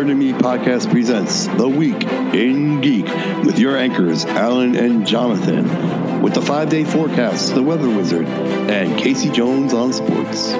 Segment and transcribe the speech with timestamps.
[0.00, 2.02] Nerd and Me podcast presents The Week
[2.32, 3.04] in Geek
[3.44, 8.98] with your anchors, Alan and Jonathan, with the five day forecast, The Weather Wizard, and
[8.98, 10.52] Casey Jones on sports.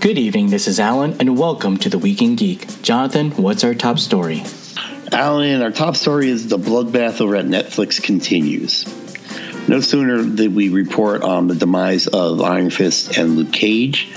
[0.00, 2.82] Good evening, this is Alan, and welcome to the Week in Geek.
[2.82, 4.44] Jonathan, what's our top story?
[5.12, 8.84] Alan, our top story is the bloodbath over at Netflix continues.
[9.68, 14.12] No sooner did we report on the demise of Iron Fist and Luke Cage.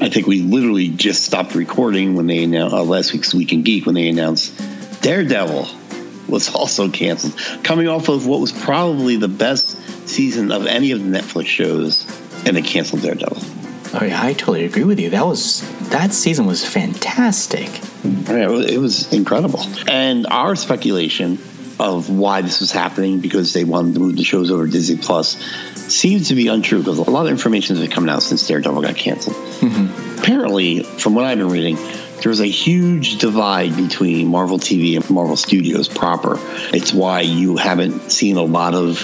[0.00, 3.62] I think we literally just stopped recording when they announced uh, last week's Week in
[3.62, 4.56] Geek when they announced
[5.02, 5.68] Daredevil
[6.28, 9.76] was also canceled, coming off of what was probably the best
[10.08, 12.06] season of any of the Netflix shows,
[12.46, 13.42] and they canceled Daredevil.
[13.92, 15.10] Oh yeah, I totally agree with you.
[15.10, 17.68] That was that season was fantastic.
[18.04, 19.60] Yeah, it was incredible.
[19.88, 21.38] And our speculation
[21.78, 24.98] of why this was happening because they wanted to move the shows over to Disney
[24.98, 25.36] Plus
[25.74, 28.82] seems to be untrue because a lot of information has been coming out since Daredevil
[28.82, 29.36] got canceled.
[29.36, 30.18] Mm-hmm.
[30.20, 31.78] Apparently, from what I've been reading,
[32.22, 36.36] there's a huge divide between Marvel TV and Marvel Studios proper.
[36.74, 38.98] It's why you haven't seen a lot of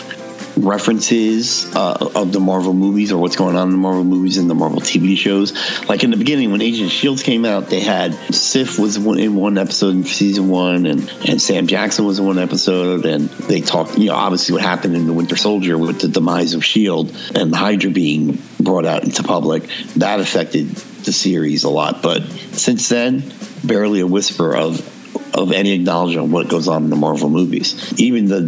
[0.57, 4.49] references uh, of the Marvel movies or what's going on in the Marvel movies and
[4.49, 5.53] the Marvel TV shows.
[5.89, 9.59] Like in the beginning, when Agent Shields came out, they had Sif was in one
[9.59, 13.99] episode in season one, and and Sam Jackson was in one episode, and they talked,
[13.99, 17.55] you know, obviously what happened in the Winter Soldier with the demise of Shield and
[17.55, 19.69] Hydra being brought out into public.
[19.97, 23.23] That affected the series a lot, but since then,
[23.63, 24.96] barely a whisper of
[25.37, 28.01] of any acknowledgement of what goes on in the Marvel movies.
[28.01, 28.41] Even the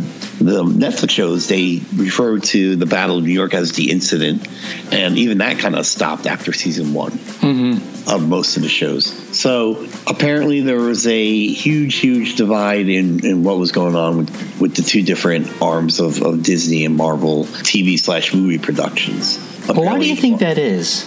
[0.42, 4.48] the Netflix shows they refer to the Battle of New York as the incident,
[4.92, 8.10] and even that kind of stopped after season one mm-hmm.
[8.10, 9.06] of most of the shows.
[9.36, 14.60] So apparently there was a huge, huge divide in, in what was going on with,
[14.60, 19.38] with the two different arms of, of Disney and Marvel TV slash movie productions.
[19.68, 21.02] Well, why do you think that is?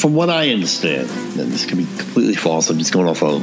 [0.00, 3.42] From what I understand, and this could be completely false, I'm just going off of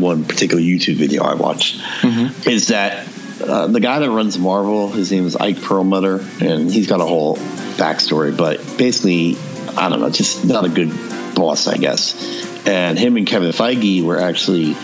[0.00, 2.48] one particular YouTube video I watched, mm-hmm.
[2.48, 3.08] is that
[3.42, 7.04] uh, the guy that runs Marvel, his name is Ike Perlmutter, and he's got a
[7.04, 7.36] whole
[7.76, 8.36] backstory.
[8.36, 9.36] But basically,
[9.76, 10.90] I don't know, just not a good
[11.34, 12.66] boss, I guess.
[12.66, 14.76] And him and Kevin Feige were actually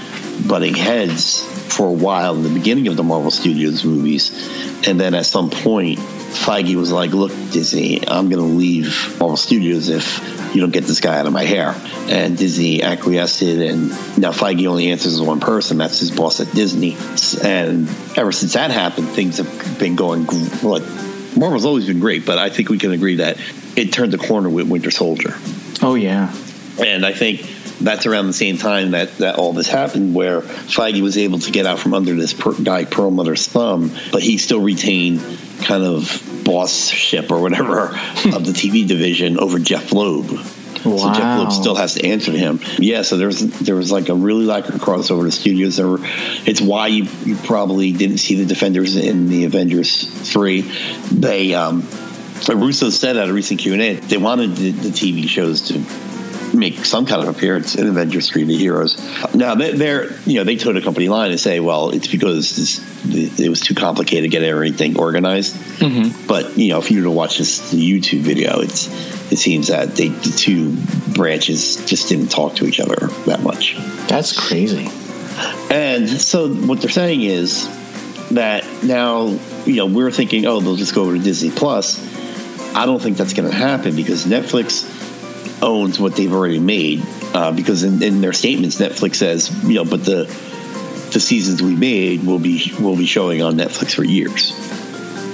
[0.47, 1.45] butting heads
[1.75, 4.31] for a while in the beginning of the Marvel Studios movies,
[4.87, 5.99] and then at some point,
[6.33, 10.85] Feige was like, "Look, Disney, I'm going to leave Marvel Studios if." you don't get
[10.85, 11.75] this guy out of my hair.
[12.09, 15.79] And Disney acquiesced and now Feige only answers one person.
[15.79, 16.97] That's his boss at Disney.
[17.43, 20.27] And ever since that happened, things have been going
[20.63, 20.83] like
[21.37, 23.39] Marvel's always been great, but I think we can agree that
[23.77, 25.35] it turned the corner with Winter Soldier.
[25.83, 26.35] Oh yeah,
[26.79, 27.43] and I think
[27.81, 31.51] that's around the same time that, that all this happened, where Feige was able to
[31.51, 35.21] get out from under this per, guy Perlmutter's thumb, but he still retained
[35.63, 36.03] kind of
[36.45, 40.31] bossship or whatever of the TV division over Jeff Loeb.
[40.85, 40.97] Wow.
[40.97, 42.61] So Jeff Loeb still has to answer to him.
[42.79, 45.77] Yeah, so there's there was like a really like a crossover to studios.
[45.77, 50.63] There were, it's why you, you probably didn't see the Defenders in the Avengers three.
[51.13, 51.87] They um,
[52.49, 55.85] Russo said at a recent Q and A they wanted the, the TV shows to
[56.55, 58.97] make some kind of appearance in Avengers 3 The Heroes.
[59.35, 63.49] Now, they're, you know, they towed a company line and say, well, it's because it
[63.49, 65.55] was too complicated to get everything organized.
[65.55, 66.27] Mm-hmm.
[66.27, 68.89] But, you know, if you were to watch this YouTube video, it's
[69.31, 70.77] it seems that they, the two
[71.15, 73.77] branches just didn't talk to each other that much.
[74.09, 74.89] That's crazy.
[75.71, 77.69] And so what they're saying is
[78.31, 82.09] that now, you know, we're thinking, oh, they'll just go over to Disney Plus.
[82.75, 85.00] I don't think that's going to happen because Netflix
[85.63, 87.03] owns what they've already made
[87.35, 90.25] uh, because in, in, their statements Netflix says you know but the
[91.13, 94.53] the seasons we made will be will be showing on Netflix for years.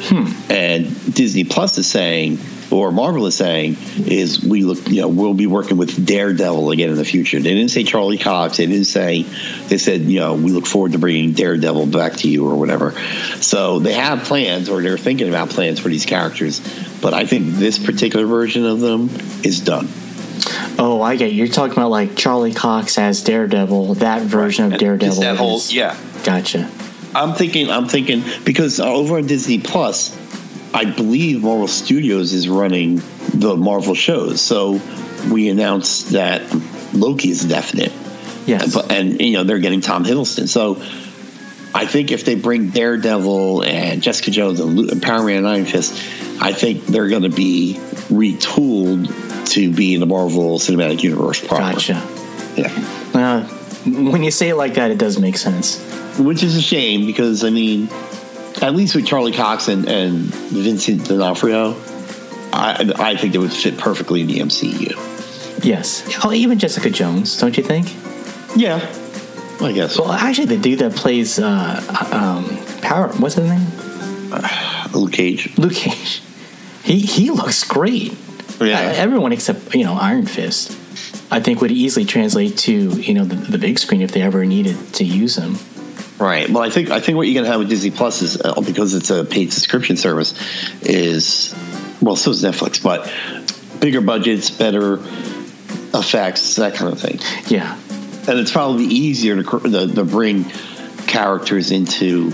[0.09, 0.27] Hmm.
[0.53, 2.39] and Disney Plus is saying
[2.71, 3.77] or Marvel is saying
[4.07, 7.41] is we look you know we'll be working with Daredevil again in the future.
[7.41, 8.59] They didn't say Charlie Cox.
[8.59, 12.29] They didn't say they said you know we look forward to bringing Daredevil back to
[12.29, 12.93] you or whatever.
[13.41, 16.61] So they have plans or they're thinking about plans for these characters
[17.01, 19.11] but I think this particular version of them
[19.45, 19.89] is done
[20.79, 21.39] Oh, I get you.
[21.39, 24.75] You're talking about like Charlie Cox as Daredevil, that version right.
[24.75, 25.21] of Daredevil.
[25.21, 25.97] that whole, yeah.
[26.25, 26.71] Gotcha.
[27.15, 30.15] I'm thinking, I'm thinking because over on Disney Plus,
[30.75, 33.01] I believe Marvel Studios is running
[33.33, 34.43] the Marvel shows.
[34.43, 34.81] So
[35.31, 36.43] we announced that
[36.93, 37.93] Loki is definite.
[38.47, 38.77] Yes.
[38.77, 40.49] And, and you know they're getting Tom Hiddleston.
[40.49, 40.77] So
[41.75, 45.95] I think if they bring Daredevil and Jessica Jones and Power Man and Iron Fist,
[46.41, 47.77] I think they're going to be
[48.09, 51.73] retooled to be in the Marvel Cinematic Universe proper.
[51.73, 52.03] Gotcha.
[52.57, 52.71] Yeah.
[53.15, 53.43] Uh,
[53.87, 55.79] when you say it like that, it does make sense.
[56.19, 57.89] which is a shame because I mean,
[58.63, 60.17] at least with Charlie Cox and, and
[60.51, 61.75] Vincent D'Onofrio,
[62.53, 65.65] I I think they would fit perfectly in the MCU.
[65.65, 66.05] Yes.
[66.25, 67.87] Oh, even Jessica Jones, don't you think?
[68.57, 68.77] Yeah,
[69.61, 69.99] I guess.
[69.99, 71.81] Well, actually, the dude that plays uh,
[72.13, 72.45] um,
[72.83, 73.67] Power, what's his name?
[74.93, 75.57] Luke Cage.
[75.59, 76.23] Luke Cage.
[76.83, 78.17] He he looks great.
[78.61, 78.79] Yeah.
[78.81, 80.71] Uh, everyone except you know Iron Fist,
[81.31, 84.45] I think would easily translate to you know the, the big screen if they ever
[84.45, 85.57] needed to use them.
[86.19, 86.49] Right.
[86.49, 88.95] Well, I think I think what you're gonna have with Disney Plus is uh, because
[88.95, 90.35] it's a paid subscription service
[90.83, 91.55] is
[92.01, 93.13] well, so is Netflix, but
[93.81, 94.95] bigger budgets, better
[95.95, 97.19] effects, that kind of thing.
[97.49, 97.75] Yeah.
[98.29, 100.45] and it's probably easier to, to, to bring
[101.07, 102.31] characters into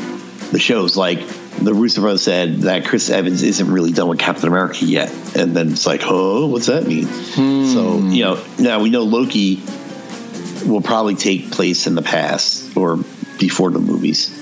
[0.51, 0.97] the shows.
[0.97, 1.21] Like
[1.65, 5.55] the Russo brothers said that Chris Evans isn't really done with Captain America yet, and
[5.55, 7.07] then it's like, oh, what's that mean?
[7.07, 8.11] So hmm.
[8.11, 9.63] you know, now we know Loki
[10.67, 12.99] will probably take place in the past or
[13.39, 14.39] before the movies.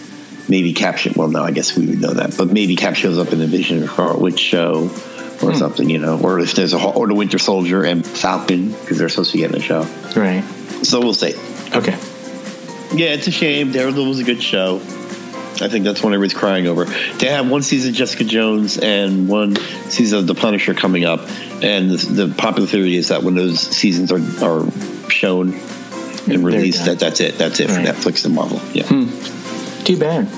[0.49, 0.99] Maybe Cap.
[1.15, 3.47] Well, no, I guess we would know that, but maybe Cap shows up in the
[3.47, 4.91] Vision or Witch show.
[5.43, 5.57] Or hmm.
[5.57, 9.09] something, you know, or if there's a or the Winter Soldier and Falcon because they're
[9.09, 9.85] supposed to be in the show.
[10.15, 10.43] Right.
[10.83, 11.35] So we'll see.
[11.75, 11.97] Okay.
[12.93, 13.73] Yeah, it's a shame.
[13.73, 14.83] Daredevil was a good show.
[15.63, 16.85] I think that's what everybody's crying over.
[16.85, 19.57] They have one season of Jessica Jones and one
[19.89, 21.21] season of The Punisher coming up,
[21.63, 24.71] and the, the popular theory is that when those seasons are, are
[25.11, 25.55] shown
[26.31, 26.87] and released, done.
[26.97, 27.37] that that's it.
[27.39, 27.87] That's it Right.
[27.87, 28.61] for Netflix and Marvel.
[28.73, 28.85] Yeah.
[29.85, 30.29] Too bad.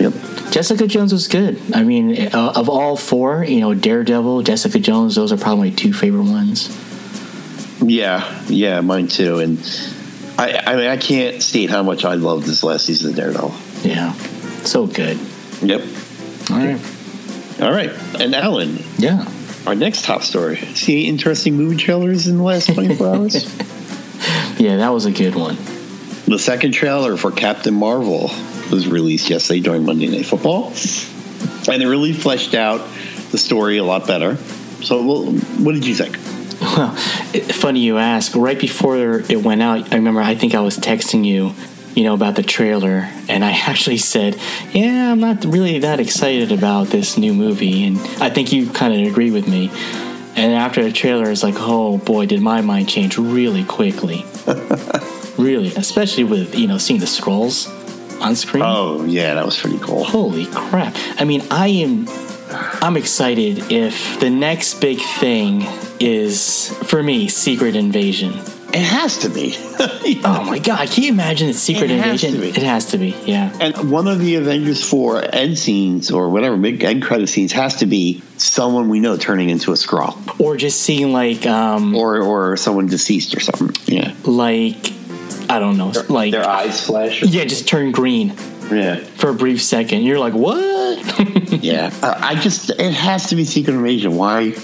[0.00, 0.12] Yep.
[0.52, 1.58] Jessica Jones was good.
[1.74, 5.74] I mean, uh, of all four, you know, Daredevil, Jessica Jones, those are probably my
[5.76, 6.68] two favorite ones.
[7.82, 9.38] Yeah, yeah, mine too.
[9.38, 9.58] And
[10.38, 13.54] I, I mean, I can't state how much I loved this last season of Daredevil.
[13.82, 14.12] Yeah.
[14.64, 15.18] So good.
[15.62, 15.82] Yep.
[16.50, 16.80] All right.
[17.60, 17.90] All right.
[18.20, 19.26] And Alan, Yeah.
[19.66, 20.56] our next top story.
[20.74, 23.56] See interesting movie trailers in the last 24 hours?
[24.58, 25.56] Yeah, that was a good one.
[26.26, 28.30] The second trailer for Captain Marvel
[28.70, 30.66] was released yesterday during Monday Night Football,
[31.68, 32.80] and it really fleshed out
[33.32, 34.36] the story a lot better.
[34.82, 35.24] So, well,
[35.58, 36.16] what did you think?
[36.62, 38.36] Well, funny you ask.
[38.36, 38.96] Right before
[39.28, 41.54] it went out, I remember I think I was texting you,
[41.94, 44.38] you know, about the trailer, and I actually said,
[44.72, 48.94] "Yeah, I'm not really that excited about this new movie," and I think you kind
[48.94, 49.70] of agree with me.
[50.34, 54.24] And after the trailer, it's like, oh boy, did my mind change really quickly.
[55.36, 57.68] really, especially with you know seeing the Skrulls
[58.20, 58.62] on screen.
[58.64, 60.04] Oh, yeah, that was pretty cool.
[60.04, 60.94] Holy crap.
[61.18, 62.06] I mean, I am
[62.82, 65.62] I'm excited if the next big thing
[66.00, 68.32] is for me Secret Invasion.
[68.72, 69.56] It has to be.
[70.24, 72.40] Oh my god, can you imagine it's Secret It Invasion?
[72.42, 73.52] It has to be, yeah.
[73.60, 77.76] and one of the Avengers 4 end scenes or whatever, big end credit scenes has
[77.76, 82.20] to be someone we know turning into a Skrull Or just seeing like um or,
[82.22, 83.70] or someone deceased or something.
[83.92, 84.14] Yeah.
[84.24, 84.92] like
[85.50, 87.22] I don't know, like Their eyes flash.
[87.22, 88.28] yeah, just turn green
[88.70, 88.96] Yeah.
[88.96, 90.02] for a brief second.
[90.04, 90.98] You're like, "What?"
[91.62, 94.14] Yeah, uh, I just it has to be Secret Invasion.
[94.16, 94.54] Why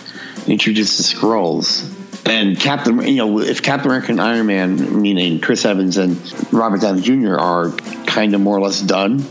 [0.46, 1.84] introduce the Skrulls
[2.26, 3.00] and Captain?
[3.06, 6.16] You know, if Captain America and Iron Man, meaning Chris Evans and
[6.52, 7.70] Robert Downey Jr., are
[8.06, 9.24] kind of more or less done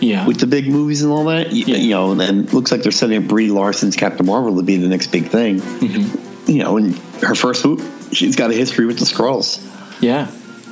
[0.00, 0.26] yeah.
[0.26, 1.76] with the big movies and all that, y- Yeah.
[1.76, 4.88] you know, and looks like they're setting up Brie Larson's Captain Marvel to be the
[4.88, 5.60] next big thing.
[5.60, 6.50] Mm-hmm.
[6.50, 7.84] You know, and her first movie,
[8.14, 9.60] she's got a history with the Skrulls.
[10.00, 10.28] yeah.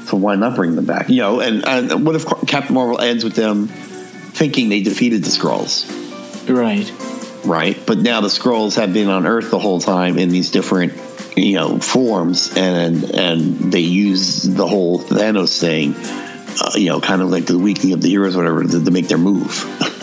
[0.07, 1.11] So why not bring them back?
[1.11, 5.29] You know, and, and what if Captain Marvel ends with them thinking they defeated the
[5.29, 5.85] Skrulls?
[6.49, 6.91] Right.
[7.45, 7.79] right?
[7.87, 10.95] But now the Skrulls have been on Earth the whole time in these different,
[11.39, 15.95] you know, forms, and and they use the whole Thanos thing,
[16.61, 18.91] uh, you know, kind of like the weakening of the heroes, or whatever, to, to
[18.91, 19.65] make their move.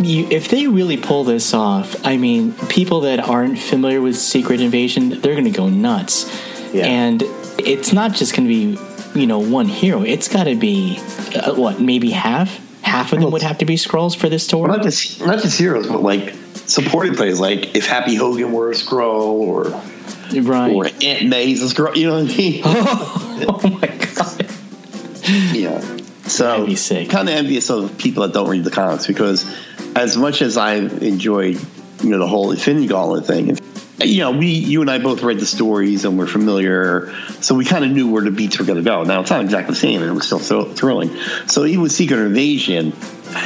[0.00, 4.60] you, if they really pull this off, I mean, people that aren't familiar with Secret
[4.60, 6.30] Invasion, they're going to go nuts.
[6.72, 6.86] Yeah.
[6.86, 7.22] And
[7.58, 10.02] it's not just going to be, you know, one hero.
[10.02, 10.98] It's got to be,
[11.34, 12.60] uh, what, maybe half?
[12.82, 14.66] Half of them would have to be Skrulls for this tour?
[14.66, 16.34] Well, not just not just heroes, but like
[16.66, 17.40] supporting plays.
[17.40, 19.64] like if Happy Hogan were a Skrull, or
[20.42, 20.74] right.
[20.74, 21.94] or Aunt May's a Skrull.
[21.96, 22.62] You know what I mean?
[22.64, 24.46] oh my God.
[25.54, 25.98] Yeah.
[26.26, 26.66] So
[27.06, 29.44] kind of envious of people that don't read the comics because
[29.94, 31.60] as much as I enjoyed,
[32.02, 33.58] you know, the whole Infinity Gauntlet thing,
[33.98, 37.64] you know, we, you and I both read the stories and we're familiar, so we
[37.64, 39.04] kind of knew where the beats were going to go.
[39.04, 41.14] Now it's not exactly the same, and it was still so thrilling.
[41.46, 42.92] So even with Secret Invasion,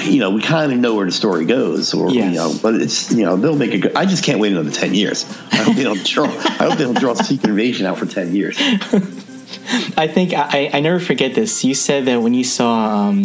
[0.05, 2.31] you know, we kind of know where the story goes, or Yes.
[2.33, 3.95] you know, but it's you know they'll make a good.
[3.97, 5.25] I just can't wait another ten years.
[5.53, 6.25] I hope they don't draw.
[6.27, 8.57] I hope they don't draw Secret Invasion out for ten years.
[9.97, 11.65] I think I, I never forget this.
[11.65, 13.19] You said that when you saw um,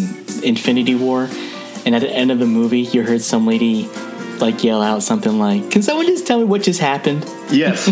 [0.43, 1.29] Infinity War,
[1.85, 3.89] and at the end of the movie, you heard some lady
[4.41, 7.85] like yell out something like, "Can someone just tell me what just happened?" Yes.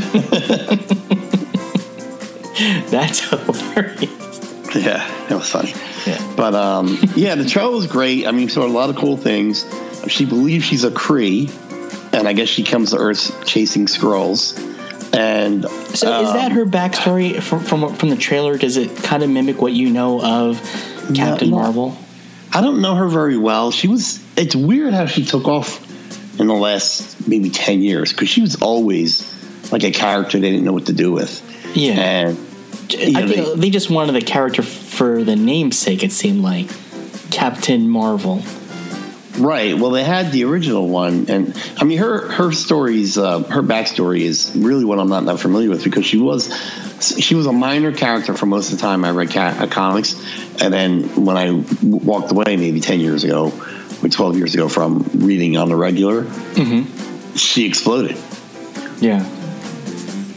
[2.89, 4.75] That's hilarious.
[4.75, 5.73] Yeah, it was funny.
[6.05, 6.33] Yeah.
[6.35, 8.27] But um, yeah, the trailer was great.
[8.27, 9.65] I mean, saw a lot of cool things.
[10.07, 11.49] She believes she's a Kree,
[12.13, 14.57] and I guess she comes to Earth chasing Skrulls.
[15.13, 18.57] And So is that um, her backstory from from from the trailer?
[18.57, 20.61] Does it kind of mimic what you know of
[21.15, 21.57] Captain no.
[21.57, 21.97] Marvel?
[22.51, 23.71] I don't know her very well.
[23.71, 24.23] She was.
[24.37, 25.88] It's weird how she took off
[26.39, 29.35] in the last maybe ten years because she was always
[29.71, 31.43] like a character they didn't know what to do with.
[31.75, 31.93] Yeah.
[31.93, 32.37] And
[32.91, 36.03] I know, think they, just wanted the character for the namesake.
[36.03, 36.67] It seemed like
[37.29, 38.41] Captain Marvel.
[39.37, 39.77] Right.
[39.77, 44.21] Well, they had the original one, and I mean, her her stories, uh, her backstory
[44.21, 46.51] is really what I'm not that familiar with because she was
[46.99, 50.15] she was a minor character for most of the time I read ca- uh, comics,
[50.61, 53.53] and then when I w- walked away, maybe ten years ago
[54.03, 56.25] or twelve years ago from reading on the regular,
[57.35, 58.17] she exploded.
[58.99, 59.27] Yeah.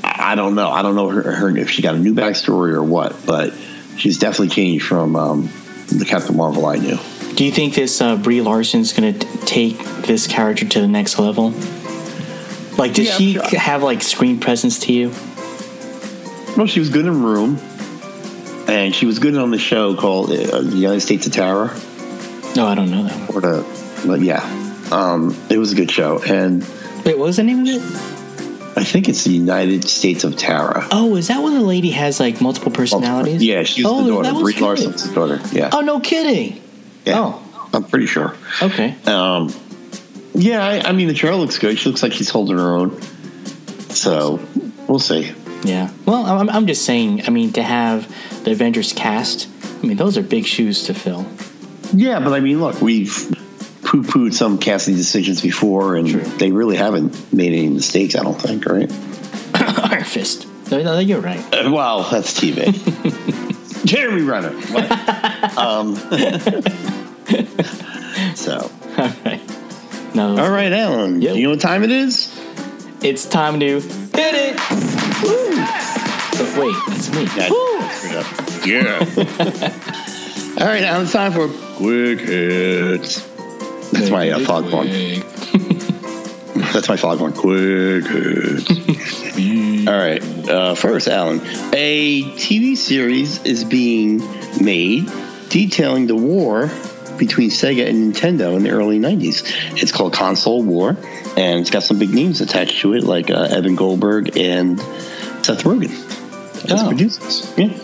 [0.04, 0.70] I I don't know.
[0.70, 3.52] I don't know her, her if she got a new backstory or what, but
[3.96, 5.50] she's definitely changed from um,
[5.88, 6.98] the Captain Marvel I knew.
[7.34, 11.18] Do you think this uh, Brie Larson's going to take this character to the next
[11.18, 11.50] level?
[12.78, 13.58] Like, does Yeah, she sure.
[13.58, 15.08] have like screen presence to you?
[16.56, 17.58] Well, she was good in Room,
[18.68, 21.74] and she was good on the show called uh, The United States of Tara.
[22.54, 23.44] No, I don't know that one.
[23.44, 23.64] Or
[24.06, 24.42] but yeah,
[24.90, 26.62] um, it was a good show, and
[27.04, 27.82] Wait, what was the name of it?
[28.76, 30.86] I think it's the United States of Tara.
[30.90, 33.42] Oh, is that when the lady has like multiple personalities?
[33.42, 34.40] Yeah, she's oh, the daughter.
[34.40, 34.54] Brie.
[34.58, 35.40] Larson's daughter.
[35.52, 36.62] Yeah, Oh, no kidding.
[37.04, 37.18] yeah.
[37.18, 37.68] oh.
[37.74, 38.34] I'm pretty sure.
[38.60, 38.94] Okay.
[39.06, 39.50] Um,
[40.34, 41.78] yeah, I, I mean the trailer looks good.
[41.78, 43.00] She looks like she's holding her own.
[43.90, 44.40] So
[44.88, 45.32] we'll see.
[45.64, 45.90] Yeah.
[46.06, 47.22] Well, I'm, I'm just saying.
[47.26, 48.08] I mean, to have
[48.44, 49.48] the Avengers cast,
[49.82, 51.26] I mean, those are big shoes to fill.
[51.94, 53.10] Yeah, but I mean, look, we've
[53.82, 56.20] poo-pooed some casting decisions before, and True.
[56.20, 58.14] they really haven't made any mistakes.
[58.16, 58.90] I don't think, right?
[59.90, 60.46] Iron Fist.
[60.70, 61.38] No, no, you're right.
[61.52, 62.72] Uh, Well, that's TV.
[63.84, 64.52] Jeremy Renner.
[65.56, 65.96] Um,
[68.36, 69.40] so, All right.
[70.14, 71.20] No, all right, Alan.
[71.20, 71.32] Yep.
[71.34, 72.30] Do you know what time it is?
[73.02, 74.56] it's time to hit it.
[76.38, 77.26] But wait, it's me.
[78.64, 79.04] Yeah.
[80.62, 81.02] All right, Alan.
[81.02, 83.20] It's time for quick hits.
[83.90, 84.86] That's my uh, foghorn.
[86.72, 87.32] That's my foghorn.
[87.32, 88.70] Quick hits.
[89.88, 90.22] All right.
[90.48, 91.40] Uh, first, Alan,
[91.72, 94.18] a TV series is being
[94.62, 95.10] made
[95.48, 96.70] detailing the war
[97.18, 99.42] between Sega and Nintendo in the early 90s.
[99.82, 100.90] It's called Console War,
[101.36, 104.78] and it's got some big names attached to it, like uh, Evan Goldberg and
[105.44, 105.90] Seth Rogen
[106.70, 106.88] as Oh.
[106.88, 107.52] producers.
[107.58, 107.76] Yeah.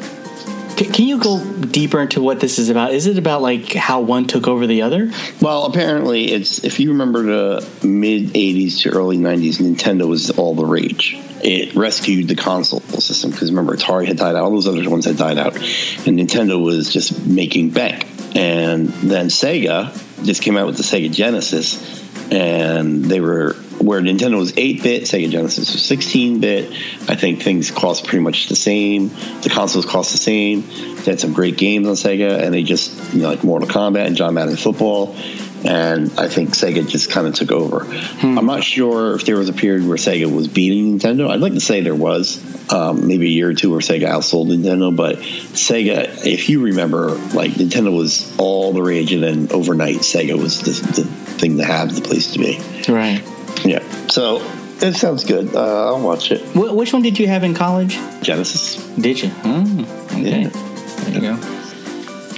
[0.79, 2.93] Can you go deeper into what this is about?
[2.93, 5.11] Is it about like how one took over the other?
[5.41, 10.55] Well, apparently, it's if you remember the mid 80s to early 90s, Nintendo was all
[10.55, 11.17] the rage.
[11.43, 15.05] It rescued the console system because remember, Atari had died out, all those other ones
[15.05, 18.07] had died out, and Nintendo was just making bank.
[18.37, 19.93] And then Sega
[20.25, 25.03] just came out with the Sega Genesis, and they were where Nintendo was 8 bit,
[25.05, 26.71] Sega Genesis was 16 bit.
[27.09, 29.09] I think things cost pretty much the same.
[29.43, 30.63] The consoles cost the same.
[30.63, 34.07] They had some great games on Sega, and they just, you know, like Mortal Kombat
[34.07, 35.17] and John Madden Football.
[35.65, 37.85] And I think Sega just kind of took over.
[38.23, 41.29] I'm not sure if there was a period where Sega was beating Nintendo.
[41.29, 42.41] I'd like to say there was,
[42.73, 44.95] um, maybe a year or two where Sega outsold Nintendo.
[44.95, 50.41] But Sega, if you remember, like Nintendo was all the rage, and then overnight Sega
[50.41, 52.61] was the, the thing to have, the place to be.
[52.89, 53.23] Right.
[53.65, 53.83] Yeah.
[54.09, 54.41] So
[54.81, 55.55] it sounds good.
[55.55, 56.41] Uh, I'll watch it.
[56.55, 57.99] Wh- which one did you have in college?
[58.23, 58.77] Genesis.
[58.97, 59.31] Did you?
[59.45, 60.43] Oh, okay.
[60.43, 60.49] Yeah.
[60.51, 61.39] There you go.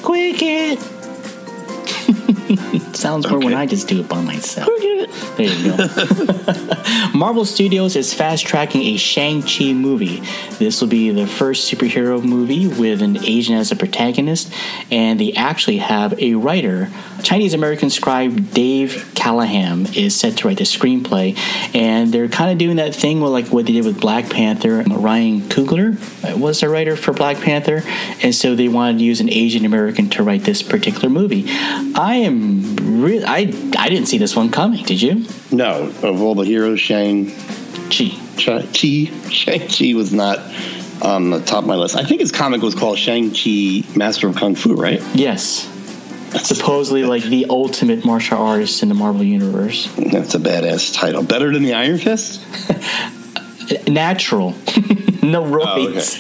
[0.03, 0.79] Quick hit.
[2.93, 4.69] Sounds more when I just do it by myself.
[5.37, 5.88] There you go.
[7.14, 10.23] Marvel Studios is fast tracking a Shang-Chi movie.
[10.59, 14.52] This will be the first superhero movie with an Asian as a protagonist,
[14.90, 16.88] and they actually have a writer.
[17.23, 21.37] Chinese American scribe Dave Callaham is set to write the screenplay,
[21.75, 24.83] and they're kind of doing that thing with like what they did with Black Panther.
[24.83, 27.83] Ryan Coogler was the writer for Black Panther,
[28.23, 31.45] and so they wanted to use an Asian American to write this particular movie.
[32.00, 33.40] I am really, I
[33.78, 34.83] I didn't see this one coming.
[34.85, 35.26] Did you?
[35.52, 37.26] No, of all the heroes, Shang
[37.90, 38.16] Chi.
[38.38, 40.38] Chi Shang Chi was not
[41.02, 41.97] on the top of my list.
[41.97, 45.02] I think his comic was called Shang Chi, Master of Kung Fu, right?
[45.14, 45.66] Yes.
[46.42, 49.92] Supposedly like the ultimate martial artist in the Marvel universe.
[49.97, 51.23] That's a badass title.
[51.23, 52.40] Better than the Iron Fist.
[53.88, 54.50] Natural.
[55.23, 56.16] no Oh, roids.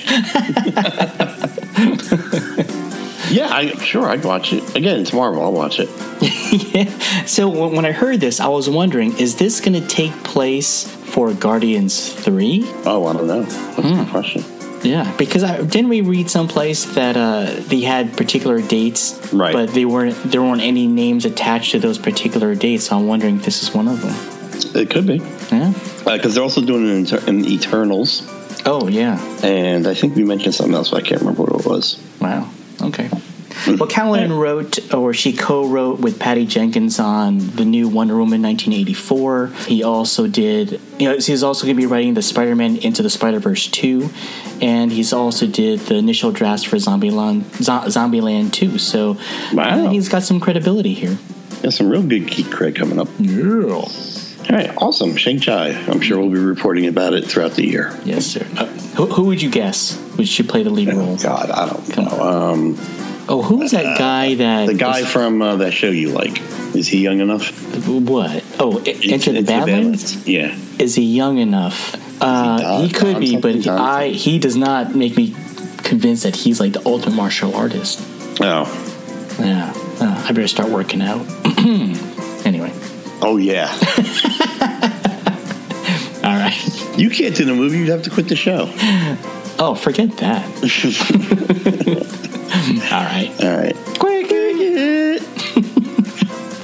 [3.30, 4.74] Yeah, I, sure, I'd watch it.
[4.76, 5.42] Again, Marvel.
[5.42, 5.88] I'll watch it.
[7.26, 11.32] So when I heard this, I was wondering, is this going to take place for
[11.32, 12.62] Guardians 3?
[12.86, 13.42] Oh, I don't know.
[13.42, 14.44] That's a good question.
[14.82, 19.52] Yeah, because I, didn't we read someplace that uh, they had particular dates, Right.
[19.52, 22.84] But they weren't there weren't any names attached to those particular dates.
[22.86, 24.14] So I'm wondering if this is one of them.
[24.82, 25.20] It could be
[25.54, 25.72] Yeah.
[26.04, 28.22] because they're also doing it in, Eter- in Eternals,
[28.66, 29.20] Oh yeah.
[29.44, 31.98] and I think we mentioned something else, but I can't remember what it was.
[32.20, 32.48] Wow.
[32.82, 33.08] Okay.
[33.66, 39.48] Well, Callan wrote, or she co-wrote with Patty Jenkins on the new Wonder Woman 1984.
[39.66, 43.10] He also did, you know, he's also going to be writing the Spider-Man Into the
[43.10, 44.08] Spider-Verse 2,
[44.62, 48.78] and he's also did the initial drafts for Zombieland, Zo- Zombieland 2.
[48.78, 49.18] So
[49.52, 49.86] Wow.
[49.86, 51.18] uh, he's got some credibility here.
[51.60, 53.08] There's some real good geek cred coming up.
[53.18, 53.84] Yeah.
[54.48, 55.16] All right, awesome.
[55.16, 55.68] Shang Chi.
[55.70, 57.96] I'm sure we'll be reporting about it throughout the year.
[58.04, 58.46] Yes, sir.
[58.56, 58.66] Uh,
[58.96, 61.16] who, who would you guess would she play the lead role?
[61.16, 62.20] God, I don't Come know.
[62.20, 62.78] Um,
[63.32, 66.40] Oh, who was that guy that the guy was- from uh, that show you like,
[66.74, 67.52] is he young enough?
[67.86, 68.42] what?
[68.58, 70.26] Oh, Into the Badlands.
[70.26, 70.56] Yeah.
[70.80, 71.94] is he young enough?
[72.20, 75.36] Uh, Don- he could be, but Don I he does not make me
[75.84, 78.00] convinced that he's like the ultimate martial artist.
[78.40, 78.66] Oh.
[79.38, 81.24] Yeah, uh, I better start working out.
[82.44, 82.72] anyway,
[83.22, 83.68] Oh yeah.
[86.24, 86.98] all right.
[86.98, 87.78] you can't do the movie.
[87.78, 88.70] You'd have to quit the show.
[89.58, 90.46] Oh, forget that.
[92.92, 93.30] all right.
[93.44, 93.76] All right.
[93.98, 94.28] Quick.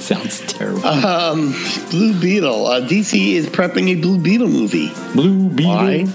[0.01, 0.85] Sounds terrible.
[0.87, 1.53] Um,
[1.91, 2.65] Blue Beetle.
[2.65, 4.89] Uh, DC is prepping a Blue Beetle movie.
[5.13, 5.73] Blue Beetle.
[5.73, 6.05] Why?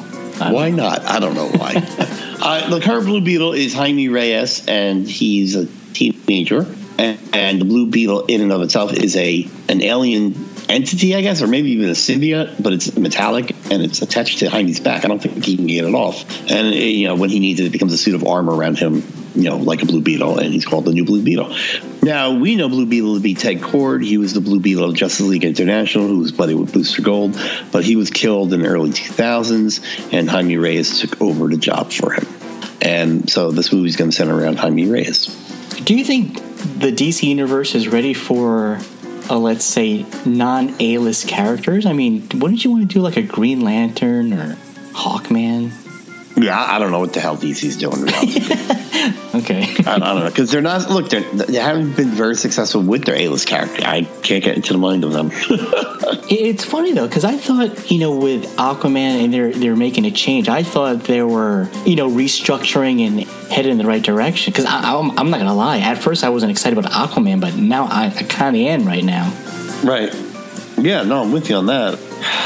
[0.51, 1.03] Why not?
[1.03, 1.75] I don't know why.
[1.77, 6.65] uh, the current Blue Beetle is Jaime Reyes, and he's a teenager.
[6.99, 10.35] And, and the Blue Beetle, in and of itself, is a an alien
[10.69, 14.49] entity, I guess, or maybe even a symbiote, but it's metallic and it's attached to
[14.49, 15.05] Jaime's back.
[15.05, 16.25] I don't think he can get it off.
[16.51, 18.79] And uh, you know, when he needs it, it becomes a suit of armor around
[18.79, 19.03] him.
[19.35, 21.57] You know, like a Blue Beetle, and he's called the new Blue Beetle.
[22.03, 24.05] Now we know Blue Beetle to be Ted Kord.
[24.05, 27.41] He was the Blue Beetle of Justice League International, who was buddy with Booster Gold,
[27.73, 31.93] but he was killed in the early 2000s, and Jaime Reyes took over the job
[31.93, 32.27] for him.
[32.83, 35.27] And so this movie's going to center around Jaime Reyes.
[35.85, 36.35] Do you think
[36.79, 38.81] the DC universe is ready for,
[39.31, 41.87] uh, let's say, non A list characters?
[41.87, 44.57] I mean, wouldn't you want to do like a Green Lantern or
[44.93, 45.82] Hawkman?
[46.37, 48.09] Yeah, I I don't know what the hell DC's doing.
[49.35, 49.63] Okay.
[49.87, 50.91] I, I don't know because they're not.
[50.91, 53.83] Look, they're, they haven't been very successful with their A-list character.
[53.85, 55.31] I can't get into the mind of them.
[56.35, 60.11] It's funny though, because I thought you know with Aquaman and they're they're making a
[60.11, 60.49] change.
[60.49, 64.53] I thought they were you know restructuring and headed in the right direction.
[64.53, 67.87] Because I'm, I'm not gonna lie, at first I wasn't excited about Aquaman, but now
[67.87, 69.33] I, I kind of am right now.
[69.83, 70.15] right?
[70.79, 71.99] Yeah, no, I'm with you on that.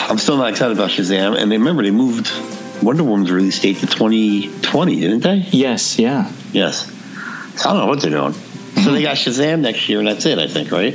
[0.09, 1.37] I'm still not excited about Shazam.
[1.37, 2.29] And they remember they moved
[2.83, 5.37] Wonder Woman's release date to 2020, didn't they?
[5.51, 6.87] Yes, yeah, Yes.
[7.57, 8.33] So I don't know what they're doing.
[8.85, 10.39] So they got Shazam next year, and that's it.
[10.39, 10.95] I think, right?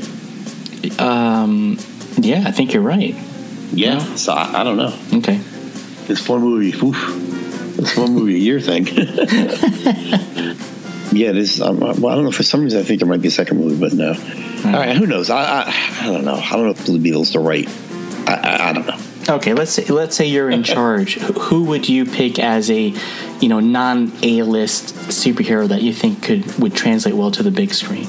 [0.99, 1.77] um,
[2.17, 2.43] yeah.
[2.45, 3.15] I think you're right.
[3.73, 3.99] Yeah.
[4.15, 4.93] So I, I don't know.
[5.19, 5.39] Okay.
[6.07, 8.85] It's one movie, oof, this one movie a year thing.
[11.11, 11.59] yeah, this.
[11.61, 12.31] Um, well, I don't know.
[12.31, 14.09] For some reason, I think there might be a second movie, but no.
[14.65, 15.29] All right, who knows?
[15.29, 16.35] I, I I don't know.
[16.35, 17.67] I don't know if Blue Beetle's the right.
[18.27, 18.97] I, I, I don't know.
[19.31, 21.15] Okay, let's say let's say you're in charge.
[21.15, 22.93] Who- would you pick as a,
[23.39, 27.51] you know, non A list superhero that you think could would translate well to the
[27.51, 28.07] big screen?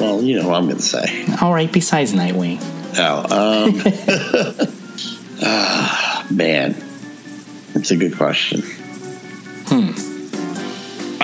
[0.00, 1.24] Well, you know what I'm going to say.
[1.40, 2.58] All right, besides Nightwing.
[2.98, 3.82] Oh, um,
[5.42, 6.74] ah, man,
[7.72, 8.62] that's a good question.
[9.66, 10.07] Hmm.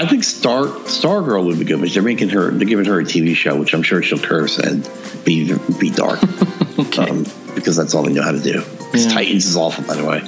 [0.05, 3.05] I think Star Stargirl would be good, but they're making her, they're giving her a
[3.05, 4.83] TV show, which I'm sure she'll curse and
[5.25, 6.23] be be dark,
[6.99, 8.63] um, because that's all they know how to do.
[8.93, 9.09] Yeah.
[9.09, 10.23] Titans is awful, by the way.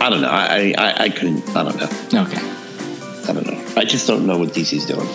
[0.00, 0.28] I don't know.
[0.28, 1.48] I, I I couldn't.
[1.56, 2.22] I don't know.
[2.22, 2.40] Okay.
[3.28, 3.64] I don't know.
[3.76, 5.06] I just don't know what DC's doing.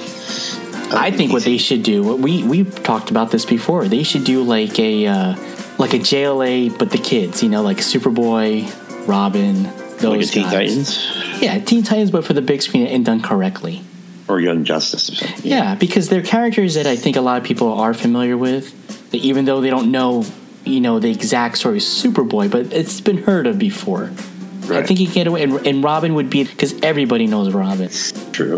[0.94, 2.04] I think what they should do.
[2.04, 3.88] what We we talked about this before.
[3.88, 5.36] They should do like a uh,
[5.78, 7.42] like a JLA, but the kids.
[7.42, 9.66] You know, like Superboy, Robin,
[10.02, 10.52] those like a Teen guys.
[10.52, 13.82] Titans Yeah, Teen Titans, but for the big screen and done correctly.
[14.28, 15.42] or Young Justice or something.
[15.50, 18.74] Yeah, because they're characters that I think a lot of people are familiar with,
[19.14, 20.26] even though they don't know,
[20.66, 24.12] you know, the exact story of Superboy, but it's been heard of before.
[24.70, 27.90] I think you can get away, and, and Robin would be because everybody knows Robin.
[28.32, 28.58] True.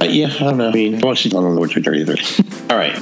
[0.00, 0.68] Uh, yeah, I don't know.
[0.68, 2.16] I mean, well, she's not on the Twitter either.
[2.70, 2.96] All right.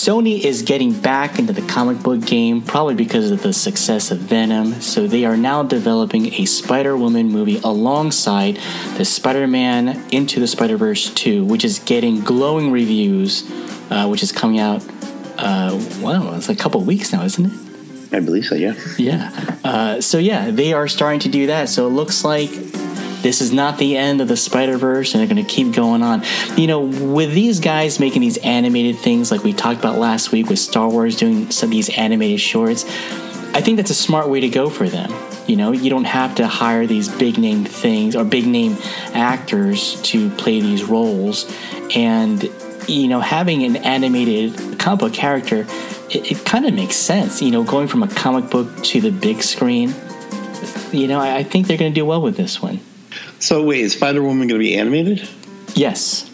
[0.00, 4.16] Sony is getting back into the comic book game, probably because of the success of
[4.16, 4.80] Venom.
[4.80, 8.58] So they are now developing a Spider Woman movie alongside
[8.96, 13.44] the Spider Man Into the Spider Verse 2, which is getting glowing reviews,
[13.90, 14.82] uh, which is coming out.
[15.36, 18.16] Uh, wow, it's a couple weeks now, isn't it?
[18.16, 18.72] I believe so, yeah.
[18.96, 19.58] Yeah.
[19.62, 21.68] Uh, so yeah, they are starting to do that.
[21.68, 22.48] So it looks like
[23.22, 26.02] this is not the end of the Spider Verse, and they're going to keep going
[26.02, 26.22] on.
[26.56, 30.48] You know, with these guys making these animated things, like we talked about last week
[30.48, 32.84] with Star Wars doing some of these animated shorts,
[33.52, 35.12] I think that's a smart way to go for them.
[35.46, 38.76] You know, you don't have to hire these big name things or big name
[39.12, 41.52] actors to play these roles.
[41.94, 42.48] And,
[42.86, 45.66] you know, having an animated comic book character,
[46.10, 47.42] it, it kind of makes sense.
[47.42, 49.92] You know, going from a comic book to the big screen,
[50.92, 52.78] you know, I, I think they're going to do well with this one.
[53.40, 55.28] So wait, is Spider Woman going to be animated?
[55.74, 56.26] Yes.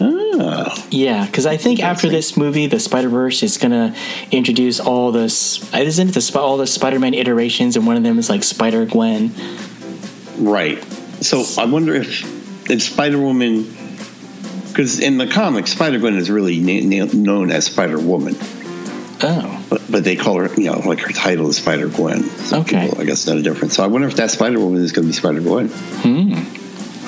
[0.00, 3.96] Oh, Yeah, because I think after this movie, the Spider Verse is gonna
[4.30, 5.74] introduce all this.
[5.74, 8.86] Isn't it the all the Spider Man iterations, and one of them is like Spider
[8.86, 9.32] Gwen.
[10.38, 10.80] right.
[11.20, 13.64] So I wonder if if Spider Woman,
[14.68, 18.36] because in the comics, Spider Gwen is really na- na- known as Spider Woman,
[19.20, 22.22] Oh, but, but they call her, you know, like her title is Spider Gwen.
[22.22, 22.86] So Okay.
[22.86, 23.74] people, I guess, know the difference.
[23.74, 25.68] So I wonder if that Spider Woman is going to be Spider Gwen.
[25.68, 26.34] hmm.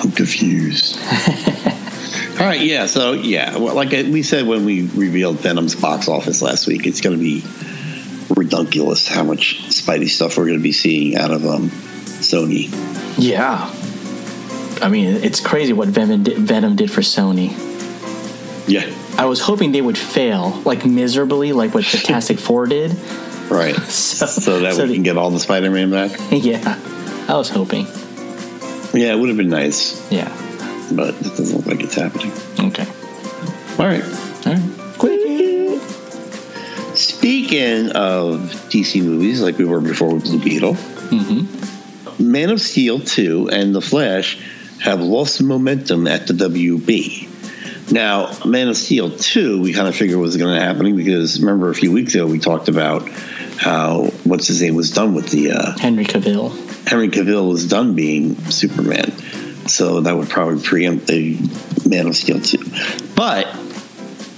[0.02, 0.98] I'm confused.
[2.40, 2.86] All right, yeah.
[2.86, 7.02] So yeah, well, like we said when we revealed Venom's box office last week, it's
[7.02, 7.44] going to be
[8.34, 12.70] redunculous how much Spidey stuff we're going to be seeing out of um, Sony.
[13.18, 13.70] Yeah.
[14.82, 17.50] I mean, it's crazy what Venom did, Venom did for Sony.
[18.66, 18.86] Yeah,
[19.20, 22.90] I was hoping they would fail, like miserably, like what Fantastic Four did.
[23.50, 23.74] right.
[23.90, 26.12] So, So that so we the- can get all the Spider-Man back.
[26.30, 26.78] yeah,
[27.28, 27.86] I was hoping.
[28.94, 30.28] Yeah, it would have been nice, Yeah.
[30.92, 32.32] but it doesn't look like it's happening.
[32.58, 32.86] Okay.
[33.78, 34.02] All right.
[34.46, 34.98] All right.
[34.98, 35.20] Quick.
[36.96, 42.30] Speaking of DC movies, like we were before with Blue Beetle, Mm-hmm.
[42.30, 44.38] Man of Steel 2 and The Flash
[44.80, 47.28] have lost momentum at the WB.
[47.90, 51.70] Now, Man of Steel 2, we kind of figured was going to happen because remember
[51.70, 53.08] a few weeks ago we talked about
[53.58, 56.56] how, what's his name, was done with the, uh, Henry Cavill.
[56.88, 59.10] Henry Cavill was done being Superman.
[59.66, 61.38] So that would probably preempt the
[61.88, 62.58] Man of Steel 2.
[63.14, 63.48] But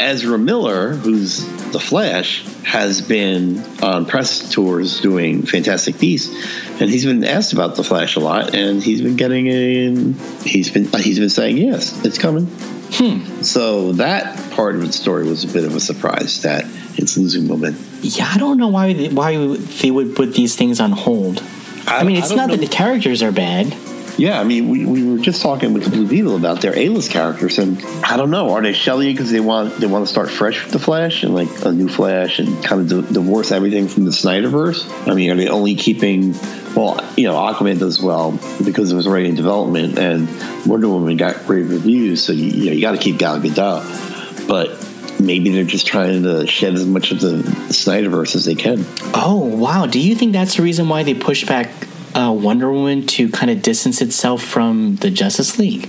[0.01, 6.35] Ezra Miller, who's the Flash, has been on press tours doing Fantastic Beasts,
[6.81, 10.15] and he's been asked about the Flash a lot, and he's been getting in.
[10.45, 12.47] He's been he's been saying yes, it's coming.
[12.93, 13.43] Hmm.
[13.43, 16.65] So that part of the story was a bit of a surprise that
[16.99, 17.85] it's losing momentum.
[18.03, 21.43] Yeah, I don't know why they, why they would put these things on hold.
[21.87, 22.57] I, mean, it's don't not know.
[22.57, 23.75] that the characters are bad.
[24.19, 27.11] Yeah, I mean, we, we were just talking with the Blue Beetle about their A-list
[27.11, 30.31] characters, and I don't know, are they shelling because they want they want to start
[30.31, 33.89] fresh with the Flash and like a new Flash and kind of di- divorce everything
[33.89, 35.09] from the Snyderverse?
[35.09, 36.35] I mean, are they only keeping?
[36.75, 40.29] Well, you know, Aquaman does well because it was already in development, and
[40.67, 44.47] Wonder Woman got great reviews, so you, you know you got to keep Gal Gadot,
[44.47, 44.89] but.
[45.21, 48.85] Maybe they're just trying to shed as much of the Snyderverse as they can.
[49.15, 49.87] Oh wow!
[49.87, 51.71] Do you think that's the reason why they pushed back
[52.15, 55.89] uh, Wonder Woman to kind of distance itself from the Justice League?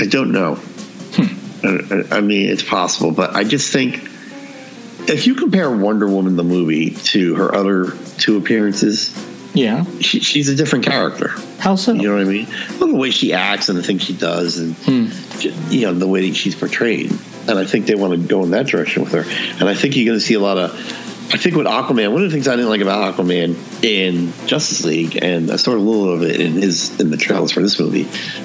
[0.00, 0.58] I don't know.
[1.64, 3.96] I, I mean, it's possible, but I just think
[5.08, 9.12] if you compare Wonder Woman the movie to her other two appearances,
[9.54, 9.84] Yeah.
[10.00, 11.28] she, she's a different character.
[11.58, 11.92] How so?
[11.92, 12.46] You know what I mean?
[12.78, 14.76] Well, the way she acts and the things she does, and
[15.40, 17.10] ju- you know the way that she's portrayed.
[17.48, 19.24] And I think they want to go in that direction with her.
[19.60, 20.72] And I think you're going to see a lot of.
[21.32, 24.84] I think with Aquaman, one of the things I didn't like about Aquaman in Justice
[24.84, 27.78] League, and I saw a little of it in his in the trailers for this
[27.80, 28.04] movie,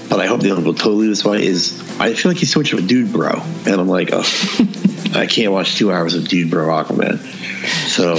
[0.09, 1.45] but I hope they don't go totally this way.
[1.45, 4.19] Is I feel like he's so much of a dude bro, and I'm like, oh,
[5.13, 7.19] I can't watch two hours of dude bro Aquaman.
[7.87, 8.15] So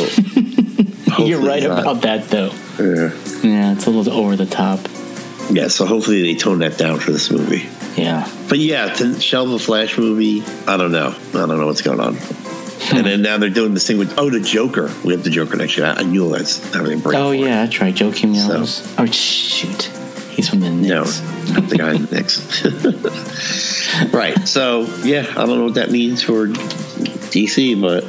[1.18, 1.80] You're right not.
[1.80, 2.52] about that, though.
[2.78, 3.12] Yeah.
[3.42, 4.78] Yeah, it's a little over the top.
[5.50, 7.68] yeah, so hopefully they tone that down for this movie.
[8.00, 8.30] Yeah.
[8.48, 11.14] But yeah, to shelve a Flash movie, I don't know.
[11.30, 12.16] I don't know what's going on.
[12.92, 14.90] And then now they're doing this thing with oh the Joker.
[15.04, 15.86] We have the Joker next year.
[15.86, 17.16] I I knew that's having a break.
[17.16, 17.40] Oh it.
[17.40, 17.94] yeah, that's right.
[17.94, 18.66] Joakim Noah.
[19.02, 19.82] Oh shoot,
[20.30, 21.20] he's from the No, Knicks.
[21.50, 24.12] not the guy in the Knicks.
[24.12, 24.46] right.
[24.48, 28.04] So yeah, I don't know what that means for DC, but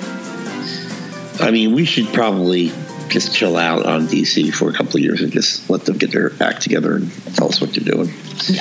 [1.45, 2.71] I mean, we should probably
[3.09, 6.11] just chill out on DC for a couple of years and just let them get
[6.11, 8.11] their act together and tell us what they're doing.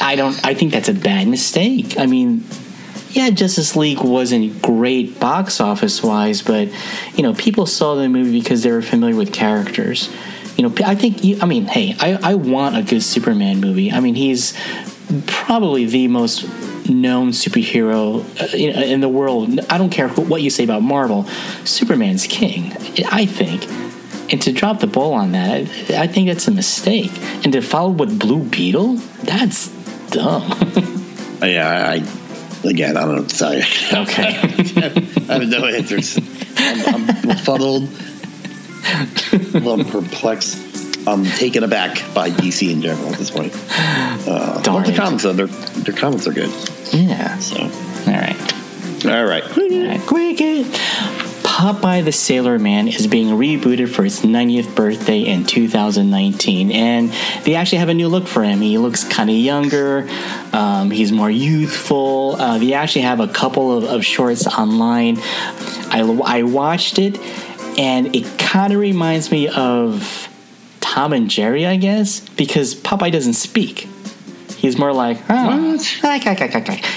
[0.00, 0.38] I don't.
[0.44, 1.98] I think that's a bad mistake.
[1.98, 2.44] I mean,
[3.12, 6.68] yeah, Justice League wasn't great box office wise, but
[7.14, 10.10] you know, people saw the movie because they were familiar with characters.
[10.56, 11.24] You know, I think.
[11.24, 13.90] You, I mean, hey, I, I want a good Superman movie.
[13.90, 14.58] I mean, he's
[15.26, 16.44] probably the most
[16.88, 19.60] known superhero uh, in the world.
[19.70, 21.24] I don't care what you say about Marvel.
[21.64, 22.72] Superman's king.
[23.10, 23.66] I think.
[24.32, 27.12] And to drop the ball on that, I think that's a mistake.
[27.44, 29.68] And to follow with Blue Beetle, that's
[30.08, 30.98] dumb.
[31.42, 31.98] Yeah, I
[32.64, 33.62] again, I don't know what to tell you.
[33.92, 34.36] Okay.
[35.28, 36.18] I have no answers.
[36.56, 37.88] I'm, I'm befuddled.
[39.54, 40.58] I'm perplexed.
[41.06, 43.52] I'm taken aback by DC in general at this point.
[43.70, 44.96] Uh, Darn but the it.
[44.96, 46.50] comments, though, their, their comments are good.
[46.92, 47.38] yeah.
[47.38, 47.68] So, All
[48.12, 48.36] right.
[49.06, 49.44] all right.
[49.44, 50.00] All right.
[50.00, 50.66] Cricket.
[51.52, 57.12] Popeye the Sailor Man is being rebooted for its 90th birthday in 2019, and
[57.44, 58.62] they actually have a new look for him.
[58.62, 60.08] He looks kind of younger,
[60.54, 62.36] um, he's more youthful.
[62.38, 65.18] Uh, they actually have a couple of, of shorts online.
[65.90, 67.18] I, I watched it,
[67.78, 70.30] and it kind of reminds me of
[70.80, 73.90] Tom and Jerry, I guess, because Popeye doesn't speak.
[74.56, 75.76] He's more like, oh,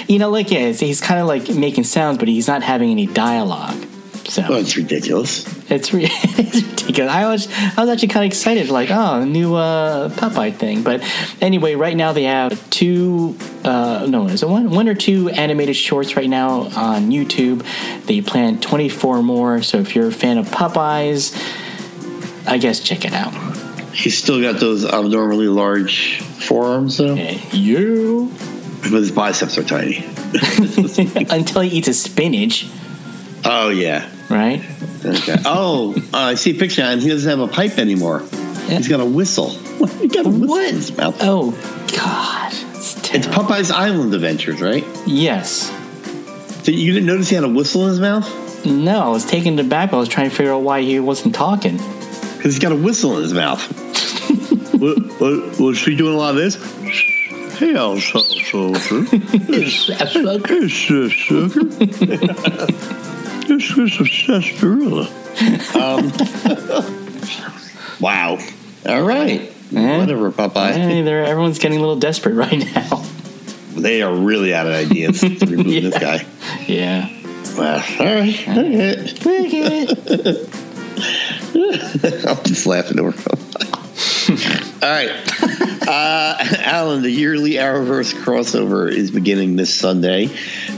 [0.07, 3.05] you know, like yeah, he's kind of like making sounds, but he's not having any
[3.05, 3.85] dialogue.
[4.27, 5.45] So Oh, it's ridiculous.
[5.69, 7.11] it's, re- it's ridiculous.
[7.11, 10.81] I was I was actually kind of excited, like oh, new uh, Popeye thing.
[10.83, 11.01] But
[11.41, 15.75] anyway, right now they have two, uh, no, is it one one or two animated
[15.75, 17.63] shorts right now on YouTube.
[18.05, 19.61] They plan twenty four more.
[19.61, 21.35] So if you're a fan of Popeyes,
[22.47, 23.33] I guess check it out.
[23.93, 27.13] He's still got those abnormally large forearms, though,
[27.53, 28.31] You
[28.81, 29.97] but his biceps are tiny.
[31.29, 32.67] until he eats a spinach,
[33.45, 34.09] Oh yeah.
[34.29, 34.63] right?
[35.05, 35.35] Okay.
[35.45, 38.23] Oh, uh, I see a picture, and he doesn't have a pipe anymore.
[38.31, 38.77] Yeah.
[38.77, 39.49] He's got a whistle.
[39.49, 41.15] he got a whistle in his mouth.
[41.21, 41.51] Oh
[41.95, 43.27] God, it's It's.
[43.27, 44.83] Popeye's Island Adventures, right?
[45.05, 45.71] yes.
[46.63, 48.65] So you didn't notice he had a whistle in his mouth?
[48.65, 49.93] No, I was taken aback.
[49.93, 51.77] I was trying to figure out why he wasn't talking.
[51.77, 53.61] Because he's got a whistle in his mouth.
[54.79, 56.55] what, what, was she doing a lot of this?
[57.59, 59.05] Hey, Al so, so, so.
[59.11, 61.09] It's uh, sugar.
[63.47, 65.07] This is a sarsaparilla.
[65.75, 66.11] Um,
[67.99, 68.37] wow.
[68.87, 69.41] All right.
[69.75, 69.97] Eh?
[69.97, 70.71] Whatever, Popeye.
[70.73, 73.03] Hey, they're, everyone's getting a little desperate right now.
[73.75, 75.81] They are really out of ideas to remove Yeah.
[75.81, 76.25] this guy.
[76.67, 77.09] Yeah.
[77.57, 77.83] Wow.
[77.99, 78.47] All right.
[78.47, 79.25] All right.
[82.27, 83.11] I'm just laughing over.
[84.35, 85.09] All right,
[85.87, 87.01] uh, Alan.
[87.01, 90.29] The yearly Arrowverse crossover is beginning this Sunday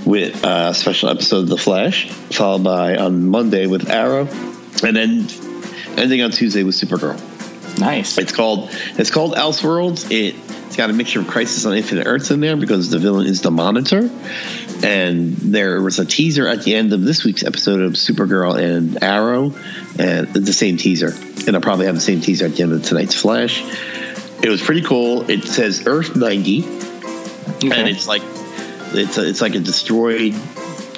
[0.05, 4.27] with a special episode of The Flash, followed by on Monday with Arrow,
[4.83, 5.27] and then
[5.97, 7.19] ending on Tuesday with Supergirl.
[7.79, 8.17] Nice.
[8.19, 10.11] It's called it's called Elseworlds.
[10.11, 10.35] It
[10.67, 13.41] it's got a mixture of Crisis on Infinite Earths in there because the villain is
[13.41, 14.09] the Monitor,
[14.83, 19.01] and there was a teaser at the end of this week's episode of Supergirl and
[19.03, 19.53] Arrow,
[19.99, 21.13] and the same teaser,
[21.47, 23.63] and I'll probably have the same teaser at the end of tonight's Flash.
[24.43, 25.29] It was pretty cool.
[25.29, 28.21] It says Earth ninety, and it's like
[28.93, 30.33] it's a, it's like a destroyed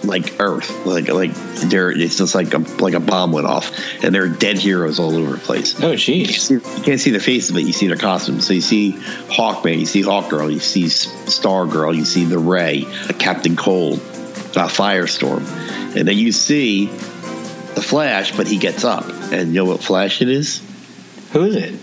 [0.03, 3.71] like Earth, like like there it's just like a like a bomb went off,
[4.03, 5.79] and there are dead heroes all over the place.
[5.81, 6.49] Oh, jeez.
[6.49, 8.47] you can't see their faces, but you see their costumes.
[8.47, 12.85] So you see Hawkman, you see Hawkgirl, you see Stargirl, you see the Ray,
[13.17, 15.45] Captain Cold, uh, Firestorm,
[15.95, 20.21] and then you see the Flash, but he gets up, and you know what Flash
[20.21, 20.61] it is?
[21.33, 21.75] Who is it?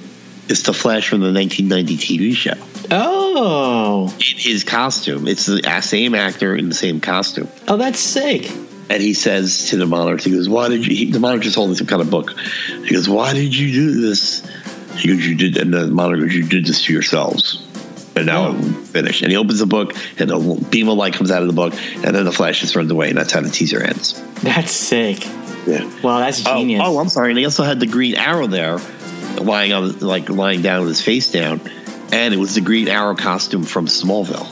[0.49, 2.55] It's the Flash from the 1990 TV show.
[2.91, 4.09] Oh.
[4.15, 7.49] In his costume, it's the same actor in the same costume.
[7.69, 8.51] Oh, that's sick.
[8.89, 10.95] And he says to the monitor, he goes, Why did you?
[10.95, 12.31] He, the monitor's holding some kind of book.
[12.85, 14.47] He goes, Why did you do this?
[14.97, 17.63] He goes, You did, and the monitor goes, You did this to yourselves.
[18.15, 18.51] And now Oh.
[18.53, 19.23] I'm finished.
[19.23, 20.39] And he opens the book, and a
[20.71, 23.09] beam of light comes out of the book, and then the flash just runs away,
[23.11, 24.23] and that's how the teaser ends.
[24.43, 25.25] That's sick.
[25.67, 25.85] Yeah.
[26.03, 26.83] Wow, that's Oh, genius.
[26.85, 27.31] oh, I'm sorry.
[27.31, 28.79] And he also had the green arrow there,
[29.41, 31.61] lying on, like lying down with his face down,
[32.13, 34.47] and it was the green arrow costume from Smallville.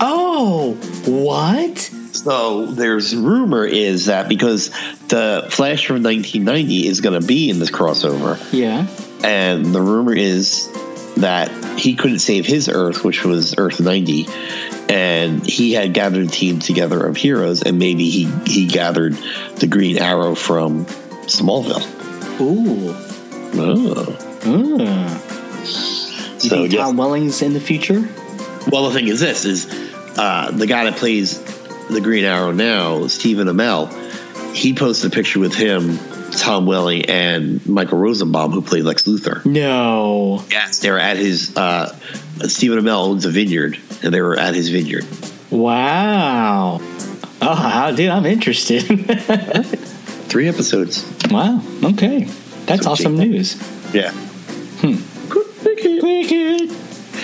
[0.00, 0.72] Oh,
[1.06, 1.78] what?
[1.78, 4.70] So there's rumor is that because
[5.08, 8.86] the Flash from 1990 is going to be in this crossover, Yeah.
[9.24, 10.68] and the rumor is
[11.16, 14.26] that he couldn't save his Earth, which was Earth 90,
[14.88, 19.14] and he had gathered a team together of heroes, and maybe he he gathered
[19.56, 20.84] the Green Arrow from
[21.26, 21.84] Smallville.
[22.40, 22.94] Ooh.
[23.54, 24.16] Oh.
[24.42, 26.01] Mm.
[26.42, 26.80] You So think yes.
[26.82, 28.08] Tom Welling's in the future?
[28.70, 29.66] Well, the thing is, this is
[30.18, 31.38] uh, the guy that plays
[31.88, 33.92] the Green Arrow now, Stephen Amell.
[34.54, 35.98] He posted a picture with him,
[36.32, 39.44] Tom Welling, and Michael Rosenbaum, who played Lex Luthor.
[39.46, 40.44] No.
[40.50, 41.56] Yes, they were at his.
[41.56, 41.94] Uh,
[42.48, 45.06] Stephen Amell owns a vineyard, and they were at his vineyard.
[45.50, 46.80] Wow.
[47.40, 48.80] Oh, dude, I'm interested.
[50.28, 51.04] Three episodes.
[51.30, 51.60] wow.
[51.82, 52.24] Okay.
[52.66, 53.28] That's So awesome cheap.
[53.30, 53.94] news.
[53.94, 54.12] Yeah.
[56.02, 56.68] Cricket.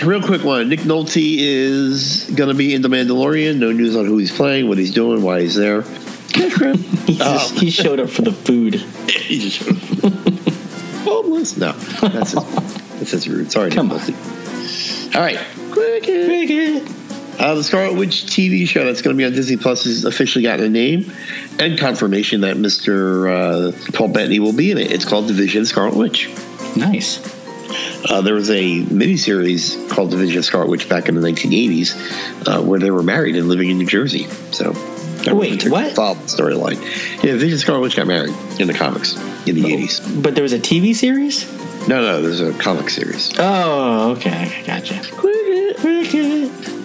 [0.04, 0.68] Real quick one.
[0.68, 3.56] Nick Nolte is going to be in The Mandalorian.
[3.58, 5.82] No news on who he's playing, what he's doing, why he's there.
[5.82, 7.58] He, just, Oh.
[7.58, 8.74] he showed up for the food.
[9.10, 10.12] he just showed up.
[11.02, 11.56] Homeless.
[11.56, 12.44] No, that's his,
[12.98, 13.50] that's his rude.
[13.50, 14.00] Sorry, Come Nick on.
[14.06, 15.14] Nolte.
[15.16, 15.38] All right.
[15.72, 16.26] Cricket.
[16.26, 17.40] Cricket.
[17.40, 20.44] Uh, the Scarlet Witch TV show that's going to be on Disney Plus has officially
[20.44, 21.12] gotten a name
[21.58, 23.28] and confirmation that Mr.
[23.28, 24.92] Uh, Paul Bettany will be in it.
[24.92, 26.28] It's called Division of Scarlet Witch.
[26.76, 27.18] Nice.
[28.08, 32.62] Uh, there was a miniseries called Division of Scarlet Witch back in the 1980s uh,
[32.62, 34.24] where they were married and living in New Jersey.
[34.52, 34.72] So
[35.26, 35.94] Wait, what?
[35.94, 36.80] Solid storyline.
[37.22, 40.00] Yeah, Vision Scarlet Witch got married in the comics in the eighties.
[40.00, 41.46] But there was a TV series?
[41.88, 43.32] No, no, there's a comic series.
[43.38, 44.46] Oh, okay.
[44.46, 45.00] okay, Gotcha.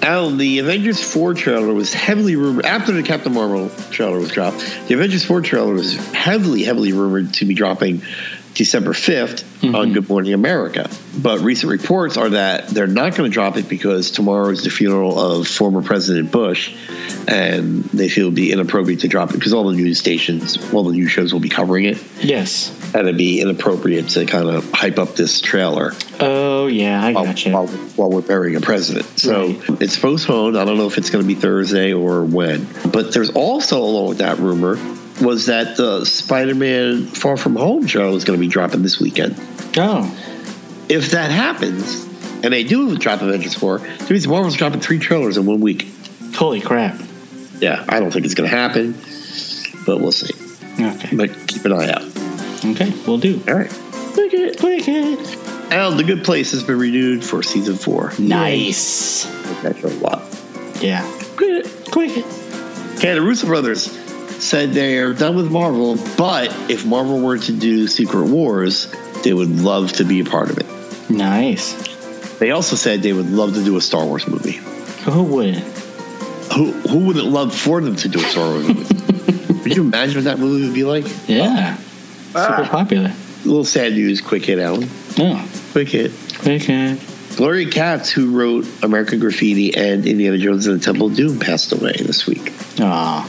[0.04, 4.60] Now, the Avengers 4 trailer was heavily rumored after the Captain Marvel trailer was dropped.
[4.88, 8.02] The Avengers 4 trailer was heavily, heavily rumored to be dropping
[8.53, 9.93] December 5th on mm-hmm.
[9.93, 10.89] Good Morning America.
[11.17, 14.69] But recent reports are that they're not going to drop it because tomorrow is the
[14.69, 16.75] funeral of former President Bush,
[17.27, 20.57] and they feel it would be inappropriate to drop it because all the news stations,
[20.73, 22.71] all the news shows will be covering it, Yes.
[22.93, 27.25] and it'd be inappropriate to kind of hype up this trailer Oh, yeah, I while,
[27.25, 27.51] gotcha.
[27.51, 29.05] while, while we're burying a president.
[29.19, 29.81] So Right.
[29.81, 30.57] it's postponed.
[30.57, 32.67] I don't know if it's going to be Thursday or when.
[32.91, 34.77] But there's also, along with that rumor,
[35.23, 39.36] was that the Spider-Man Far From Home show is going to be dropping this weekend.
[39.77, 40.03] oh,
[40.89, 42.03] If that happens,
[42.43, 45.88] and they do drop Avengers 4, that means Marvel's dropping three trailers in one week.
[46.36, 46.99] holy crap.
[47.59, 48.93] Yeah, I don't think it's going to happen,
[49.86, 50.33] but we'll see.
[50.83, 51.15] Okay.
[51.15, 52.03] But keep an eye out.
[52.65, 53.41] Okay, we'll do.
[53.47, 53.69] All right.
[53.69, 54.57] Click it.
[54.59, 55.38] Click it.
[55.71, 58.12] And The Good Place has been renewed for season four.
[58.19, 59.25] Nice.
[59.62, 60.21] That show a lot.
[60.81, 61.03] Yeah.
[61.36, 61.65] Good.
[61.91, 62.25] Click it.
[62.97, 63.88] Okay, the Russo brothers
[64.39, 68.93] said they're done with Marvel, but if Marvel were to do Secret Wars,
[69.24, 71.10] they would love to be a part of it.
[71.10, 71.74] Nice.
[72.39, 74.60] They also said they would love to do a Star Wars movie.
[75.10, 75.63] Who wouldn't?
[76.54, 79.60] Who who wouldn't love for them to do a Star Wars movie?
[79.63, 81.06] Could you imagine what that movie would be like?
[81.28, 81.78] Yeah.
[82.36, 82.58] Oh.
[82.58, 83.08] Super popular.
[83.10, 84.89] A little sad news, quick hit, Alan.
[85.17, 86.12] Oh, Quick hit.
[86.39, 87.00] Quick hit.
[87.36, 91.72] Gloria Katz, who wrote American Graffiti and Indiana Jones and the Temple of Doom, passed
[91.74, 92.52] away this week.
[92.80, 93.28] Aw.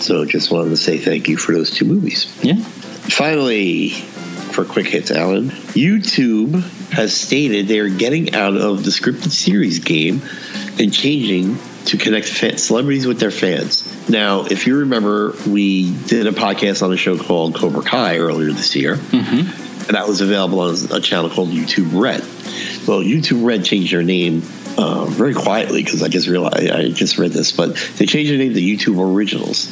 [0.00, 2.26] So just wanted to say thank you for those two movies.
[2.42, 2.56] Yeah.
[2.56, 9.30] Finally, for quick hits, Alan, YouTube has stated they are getting out of the scripted
[9.30, 10.22] series game
[10.78, 14.08] and changing to connect fa- celebrities with their fans.
[14.08, 18.50] Now, if you remember, we did a podcast on a show called Cobra Kai earlier
[18.52, 19.38] this year, Mm-hmm.
[19.86, 22.20] and that was available on a channel called YouTube Red.
[22.88, 24.42] Well, YouTube Red changed their name
[24.78, 28.38] uh, very quietly because I just realized I just read this, but they changed their
[28.38, 29.70] name to YouTube Originals.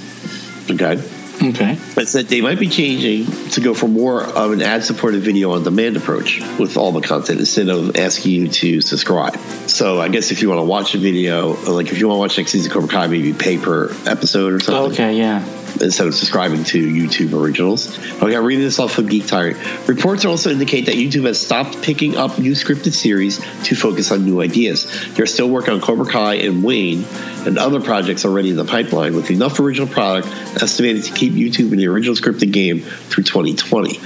[0.70, 1.02] Okay
[1.42, 1.76] Okay.
[1.94, 5.64] but that they might be changing to go for more of an ad-supported video on
[5.64, 9.36] demand approach with all the content instead of asking you to subscribe.
[9.68, 12.20] So I guess if you want to watch a video, like if you want to
[12.20, 15.44] watch next season of Cobra Kai, maybe pay per episode or something Okay, yeah.
[15.80, 17.98] Instead of subscribing to YouTube originals.
[18.20, 19.88] Oh, okay, I'm reading this off of Geek Tyrant.
[19.88, 24.24] Reports also indicate that YouTube has stopped picking up new scripted series to focus on
[24.24, 24.86] new ideas.
[25.14, 27.04] They're still working on Cobra Kai and Wayne
[27.46, 30.28] and other projects already in the pipeline with enough original product
[30.62, 34.00] estimated to keep YouTube in the original scripted game through 2020.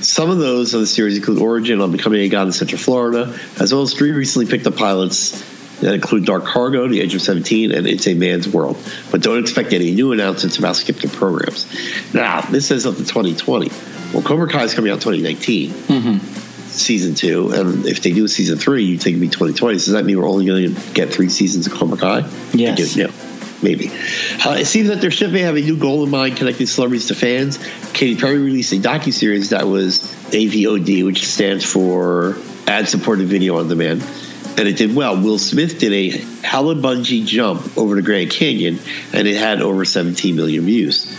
[0.00, 3.38] Some of those of the series include Origin on Becoming a God in Central Florida,
[3.58, 7.20] as well as three recently picked up pilots that include Dark Cargo, The Age of
[7.22, 8.76] 17, and It's a Man's World.
[9.10, 11.66] But don't expect any new announcements about skipped programs.
[12.14, 13.70] Now, this says up to 2020.
[14.12, 16.18] Well, Cobra Kai is coming out 2019, Mm-hmm.
[16.68, 19.78] season two, and if they do a season three, you think it'd be 2020.
[19.78, 22.28] So does that mean we're only going to get three seasons of Cobra Kai?
[22.52, 22.96] Yes.
[22.96, 23.08] Yeah.
[23.62, 23.88] Maybe.
[24.44, 27.08] Uh, it seems that their ship may have a new goal in mind connecting celebrities
[27.08, 27.58] to fans.
[27.94, 32.36] Katy Perry released a docu-series that was AVOD, which stands for
[32.66, 34.02] ad-supported video on demand.
[34.58, 35.20] And it did well.
[35.20, 36.08] Will Smith did a
[36.46, 38.78] hella bungee jump over the Grand Canyon,
[39.12, 41.12] and it had over 17 million views.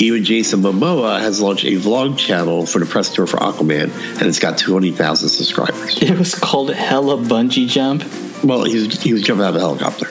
[0.00, 4.22] Even Jason Momoa has launched a vlog channel for the press tour for Aquaman, and
[4.22, 6.00] it's got 20,000 subscribers.
[6.10, 8.02] It was called Hella Bungee Jump.
[8.42, 10.06] Well, he was, he was jumping out of a helicopter.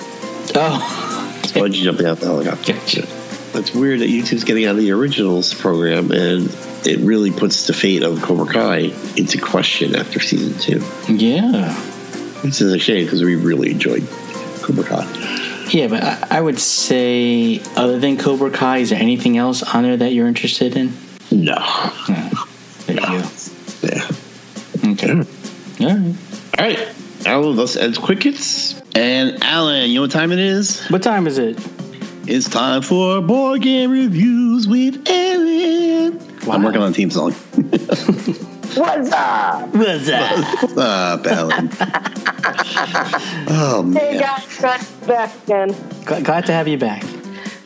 [0.54, 1.42] Oh.
[1.54, 2.74] Bungee jumping out of the helicopter.
[2.74, 3.08] Gotcha.
[3.56, 6.56] It's weird that YouTube's getting out of the originals program, and
[6.86, 8.78] it really puts the fate of Cobra Kai
[9.18, 10.86] into question after season two.
[11.12, 11.74] Yeah.
[12.42, 14.08] Which is a shame because we really enjoyed
[14.62, 15.68] Cobra Kai.
[15.72, 19.84] Yeah, but I, I would say, other than Cobra Kai, is there anything else on
[19.84, 20.94] there that you're interested in?
[21.32, 21.56] No.
[22.08, 22.30] No.
[22.88, 22.96] Go.
[23.84, 24.08] Yeah.
[24.92, 25.12] Okay.
[25.12, 26.16] All right.
[26.58, 26.96] All right.
[27.26, 28.82] Alan, let's end quick hits.
[28.96, 30.86] And Alan, you know what time it is?
[30.88, 31.60] What time is it?
[32.26, 36.18] It's time for board game reviews with Alan.
[36.46, 36.54] Wow.
[36.54, 37.36] I'm working on a theme song.
[38.76, 39.70] What's up?
[39.74, 40.58] What's that?
[40.62, 41.70] What's up, Alan?
[43.50, 45.76] oh, Hey guys, glad to be back again.
[46.06, 47.04] Glad glad to have you back.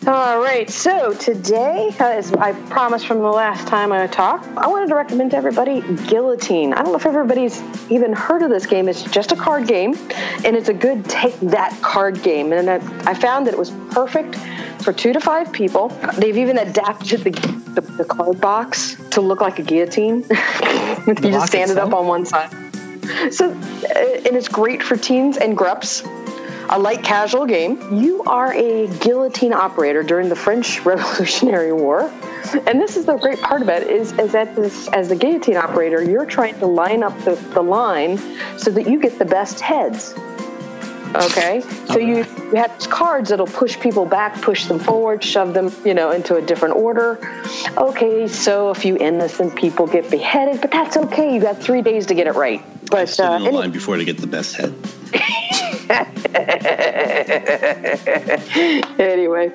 [0.07, 4.67] All right, so today, uh, as I promised from the last time I talked, I
[4.67, 6.73] wanted to recommend to everybody Guillotine.
[6.73, 8.89] I don't know if everybody's even heard of this game.
[8.89, 9.95] It's just a card game,
[10.43, 12.51] and it's a good take that card game.
[12.53, 12.75] And I
[13.09, 14.35] I found that it was perfect
[14.83, 15.89] for two to five people.
[16.17, 17.31] They've even adapted the,
[17.75, 20.25] the, the card box to look like a guillotine.
[21.07, 22.51] you just stand it up on one side.
[23.31, 26.03] So, uh, and it's great for teens and grups.
[26.69, 27.77] a light casual game.
[27.93, 32.11] You are a guillotine operator during the French Revolutionary War.
[32.67, 35.57] And this is the great part about it is, is that this, as the guillotine
[35.57, 38.17] operator, you're trying to line up the, the line
[38.57, 40.13] so that you get the best heads.
[41.15, 45.71] Okay, so you, you have cards that'll push people back, push them forward, shove them,
[45.85, 47.19] you know, into a different order.
[47.77, 51.33] Okay, so a few innocent people get beheaded, but that's okay.
[51.33, 52.63] You got three days to get it right.
[52.89, 54.73] But uh, in the line before to get the best head.
[58.99, 59.51] anyway,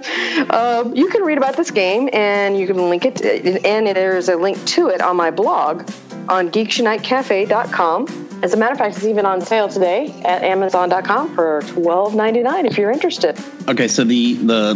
[0.50, 3.20] um, you can read about this game and you can link it,
[3.64, 5.90] and there's a link to it on my blog
[6.28, 8.27] on geeksunitecafe.com.
[8.42, 12.78] As a matter of fact, it's even on sale today at amazon.com for $12.99 if
[12.78, 13.36] you're interested.
[13.68, 14.74] Okay, so the the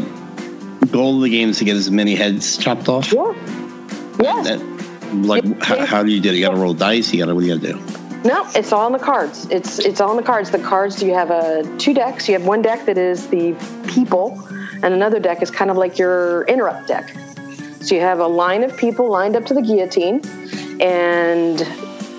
[0.90, 3.04] goal of the game is to get as many heads chopped off.
[3.04, 3.34] Sure.
[4.20, 4.48] Yes.
[4.48, 4.58] That,
[5.26, 6.34] like, how, how do you do it?
[6.36, 7.12] You got to roll dice.
[7.12, 8.28] You got to what do you got to do?
[8.28, 9.46] No, it's all on the cards.
[9.50, 10.50] It's it's all on the cards.
[10.50, 12.28] The cards you have uh, two decks.
[12.28, 13.54] You have one deck that is the
[13.88, 14.40] people,
[14.82, 17.14] and another deck is kind of like your interrupt deck.
[17.80, 20.20] So you have a line of people lined up to the guillotine,
[20.80, 21.66] and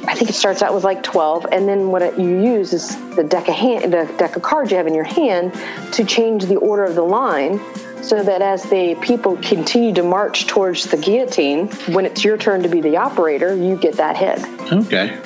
[0.06, 1.46] I think it starts out with like twelve.
[1.52, 4.72] And then what it, you use is the deck of hand, the deck of cards
[4.72, 5.54] you have in your hand
[5.94, 7.60] to change the order of the line.
[8.04, 12.62] So that as the people continue to march towards the guillotine, when it's your turn
[12.64, 14.40] to be the operator, you get that hit.
[14.74, 15.18] Okay.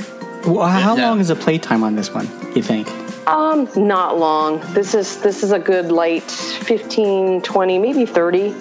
[0.46, 1.10] Well, how Yeah.
[1.10, 2.28] long is the playtime on this one?
[2.56, 2.88] You think?
[3.28, 4.62] Um, not long.
[4.74, 8.54] This is this is a good light 15, 20, maybe 30,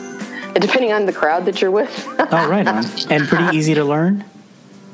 [0.55, 1.93] depending on the crowd that you're with.
[2.19, 2.85] Oh, right on.
[3.11, 4.25] And pretty easy to learn.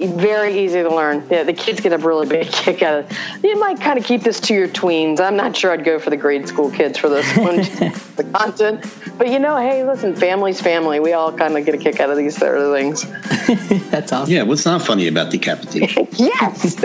[0.07, 1.27] Very easy to learn.
[1.31, 3.17] Yeah, the kids get a really big kick out of it.
[3.45, 5.21] You might kind of keep this to your tweens.
[5.21, 7.57] I'm not sure I'd go for the grade school kids for this one,
[8.17, 8.85] the content.
[9.19, 11.01] But you know, hey, listen, family's family.
[11.01, 13.05] We all kind of get a kick out of these sort of things.
[13.91, 14.33] That's awesome.
[14.33, 14.43] Yeah.
[14.43, 16.09] What's not funny about decapitation?
[16.13, 16.83] Yes.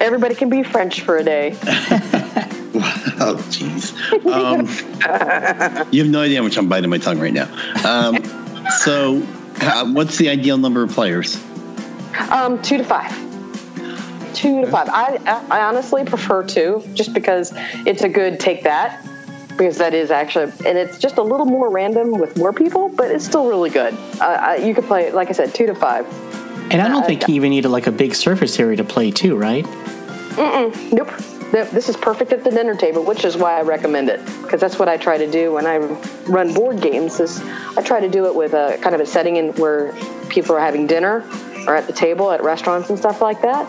[0.00, 1.56] Everybody can be French for a day.
[3.20, 3.92] oh, jeez.
[4.26, 4.66] Um,
[5.92, 7.48] you have no idea how much I'm biting my tongue right now.
[7.84, 8.18] Um,
[8.80, 9.22] so,
[9.64, 11.42] how, what's the ideal number of players?
[12.30, 13.10] Um, two to five.
[14.34, 14.88] Two to five.
[14.90, 15.18] I,
[15.50, 17.52] I honestly prefer two, just because
[17.86, 19.04] it's a good take that,
[19.48, 23.10] because that is actually, and it's just a little more random with more people, but
[23.10, 23.94] it's still really good.
[24.20, 26.06] Uh, you could play, like I said, two to five.
[26.70, 29.10] And I don't Uh, think you even need like a big surface area to play
[29.10, 29.66] too, right?
[30.92, 31.10] Nope.
[31.54, 34.18] Th- This is perfect at the dinner table, which is why I recommend it.
[34.42, 35.76] Because that's what I try to do when I
[36.26, 37.20] run board games.
[37.20, 37.40] Is
[37.78, 39.92] I try to do it with a kind of a setting in where
[40.28, 41.24] people are having dinner
[41.68, 43.64] or at the table at restaurants and stuff like that.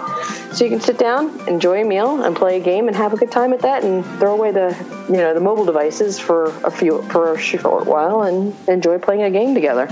[0.53, 3.17] So you can sit down, enjoy a meal, and play a game, and have a
[3.17, 4.75] good time at that, and throw away the
[5.07, 9.21] you know the mobile devices for a few for a short while, and enjoy playing
[9.21, 9.88] a game together.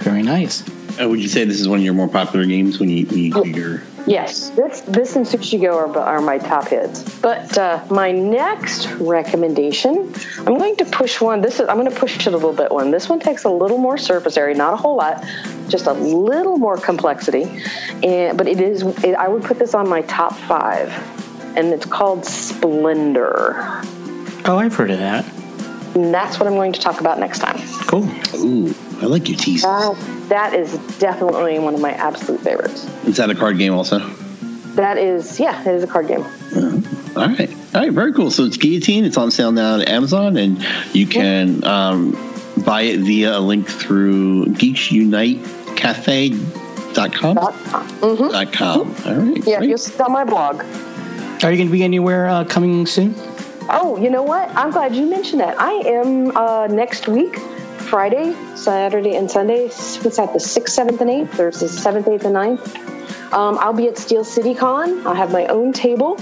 [0.00, 0.62] Very nice.
[1.00, 3.18] Uh, would you say this is one of your more popular games when you, when
[3.18, 7.02] you do your Yes, this this and Sushi Go are, are my top hits.
[7.18, 11.42] But uh, my next recommendation, I'm going to push one.
[11.42, 12.70] This is I'm going to push it a little bit.
[12.70, 12.90] One.
[12.90, 15.22] This one takes a little more surface area, not a whole lot,
[15.68, 17.62] just a little more complexity.
[18.02, 18.82] And but it is.
[19.04, 20.90] It, I would put this on my top five,
[21.54, 23.82] and it's called Splendor.
[24.46, 25.26] Oh, I've heard of that.
[25.94, 27.58] And that's what I'm going to talk about next time.
[27.86, 28.08] Cool.
[28.36, 29.64] Ooh, I like your tease.
[29.64, 29.94] Uh,
[30.28, 32.84] that is definitely one of my absolute favorites.
[33.04, 33.98] Is that a card game also?
[34.74, 36.24] That is, yeah, it is a card game.
[37.16, 37.50] All right.
[37.74, 37.92] All right.
[37.92, 38.30] Very cool.
[38.30, 39.04] So it's Guillotine.
[39.04, 42.12] It's on sale now on Amazon, and you can um,
[42.64, 46.94] buy it via a link through geeksunitecafe.com.
[46.94, 47.34] Dot com.
[47.36, 48.94] Dot com.
[49.06, 49.46] All right.
[49.46, 49.70] Yeah, great.
[49.70, 50.62] you'll on my blog.
[51.44, 53.14] Are you going to be anywhere uh, coming soon?
[53.70, 54.48] Oh, you know what?
[54.56, 55.60] I'm glad you mentioned that.
[55.60, 57.38] I am uh, next week,
[57.88, 59.62] Friday, Saturday, and Sunday.
[59.64, 60.32] What's that?
[60.32, 61.36] The sixth, seventh, and eighth.
[61.36, 62.76] There's the seventh, eighth, and ninth.
[63.32, 65.06] Um, I'll be at Steel City Con.
[65.06, 66.16] I have my own table.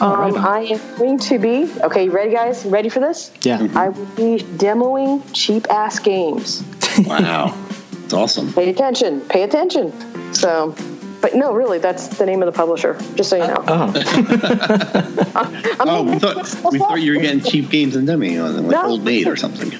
[0.00, 0.44] Oh, right Um.
[0.44, 2.04] I am going to be okay.
[2.04, 2.64] You ready, guys?
[2.64, 3.30] Ready for this?
[3.42, 3.68] Yeah.
[3.74, 6.62] I will be demoing Cheapass Games.
[7.06, 7.56] Wow.
[8.04, 8.52] It's awesome.
[8.52, 9.22] Pay attention.
[9.22, 9.92] Pay attention.
[10.34, 10.74] So,
[11.22, 12.98] but no, really, that's the name of the publisher.
[13.14, 13.64] Just so you know.
[13.66, 13.92] Oh,
[15.80, 18.66] I'm Oh, we thought we thought you were getting cheap games and demi on them,
[18.66, 18.88] like No.
[18.90, 19.70] Old Maid or something.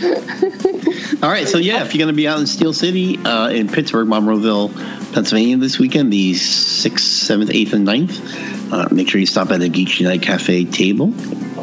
[1.22, 3.68] All right, so yeah, if you're going to be out in Steel City, uh, in
[3.68, 4.72] Pittsburgh, Monroeville,
[5.12, 9.60] Pennsylvania this weekend, the sixth, seventh, eighth, and 9th, uh, make sure you stop at
[9.60, 11.12] the Geeks Unite Cafe table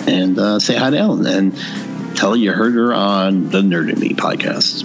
[0.08, 1.58] and uh, say hi to Ellen and
[2.16, 4.84] tell her you heard her on the Nerd Me podcast.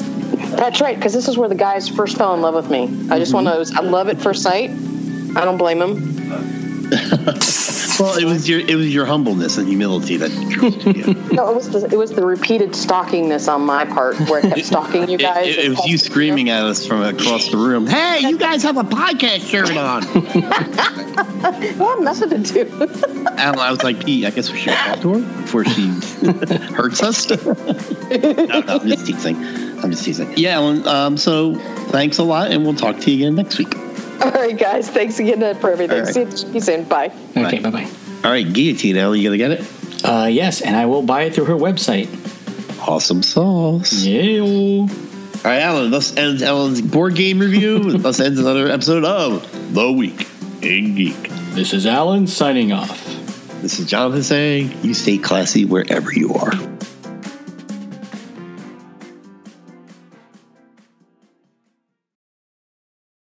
[0.56, 2.84] That's right, because this is where the guys first fell in love with me.
[3.10, 3.74] I just want to.
[3.76, 4.70] I love at first sight.
[4.70, 6.90] I don't blame them.
[8.02, 11.14] Well, it was your it was your humbleness and humility that you.
[11.32, 14.66] No, it was the it was the repeated stalkingness on my part where I kept
[14.66, 15.46] stalking you guys.
[15.46, 17.86] it- it was you screaming at us from across the room.
[17.86, 20.02] Hey, you guys have a podcast shirt on.
[21.76, 22.60] Well, nothing to do.
[23.36, 25.88] And I was like, Pete, I guess we should talk to her before she
[26.72, 27.28] hurts us.
[27.28, 29.36] no, no, I'm just teasing.
[29.82, 30.32] I'm just teasing.
[30.36, 31.56] Yeah, um, so
[31.90, 33.74] thanks a lot, and we'll talk to you again next week.
[34.24, 34.88] All right, guys.
[34.88, 35.98] Thanks again for everything.
[35.98, 36.14] All right.
[36.32, 36.84] See you soon.
[36.84, 37.12] Bye.
[37.36, 37.90] Okay, bye bye.
[38.24, 40.04] All right, Guillotine, Elle, you gonna get it?
[40.04, 42.08] Uh, yes, and I will buy it through her website.
[42.86, 44.04] Awesome sauce.
[44.04, 44.42] Yeah.
[44.42, 44.86] All
[45.44, 47.90] right, Alan, thus ends Ellen's board game review.
[47.98, 50.28] thus ends another episode of The Week
[50.62, 51.30] in Geek.
[51.54, 53.04] This is Alan signing off.
[53.60, 56.52] This is Jonathan saying, you stay classy wherever you are.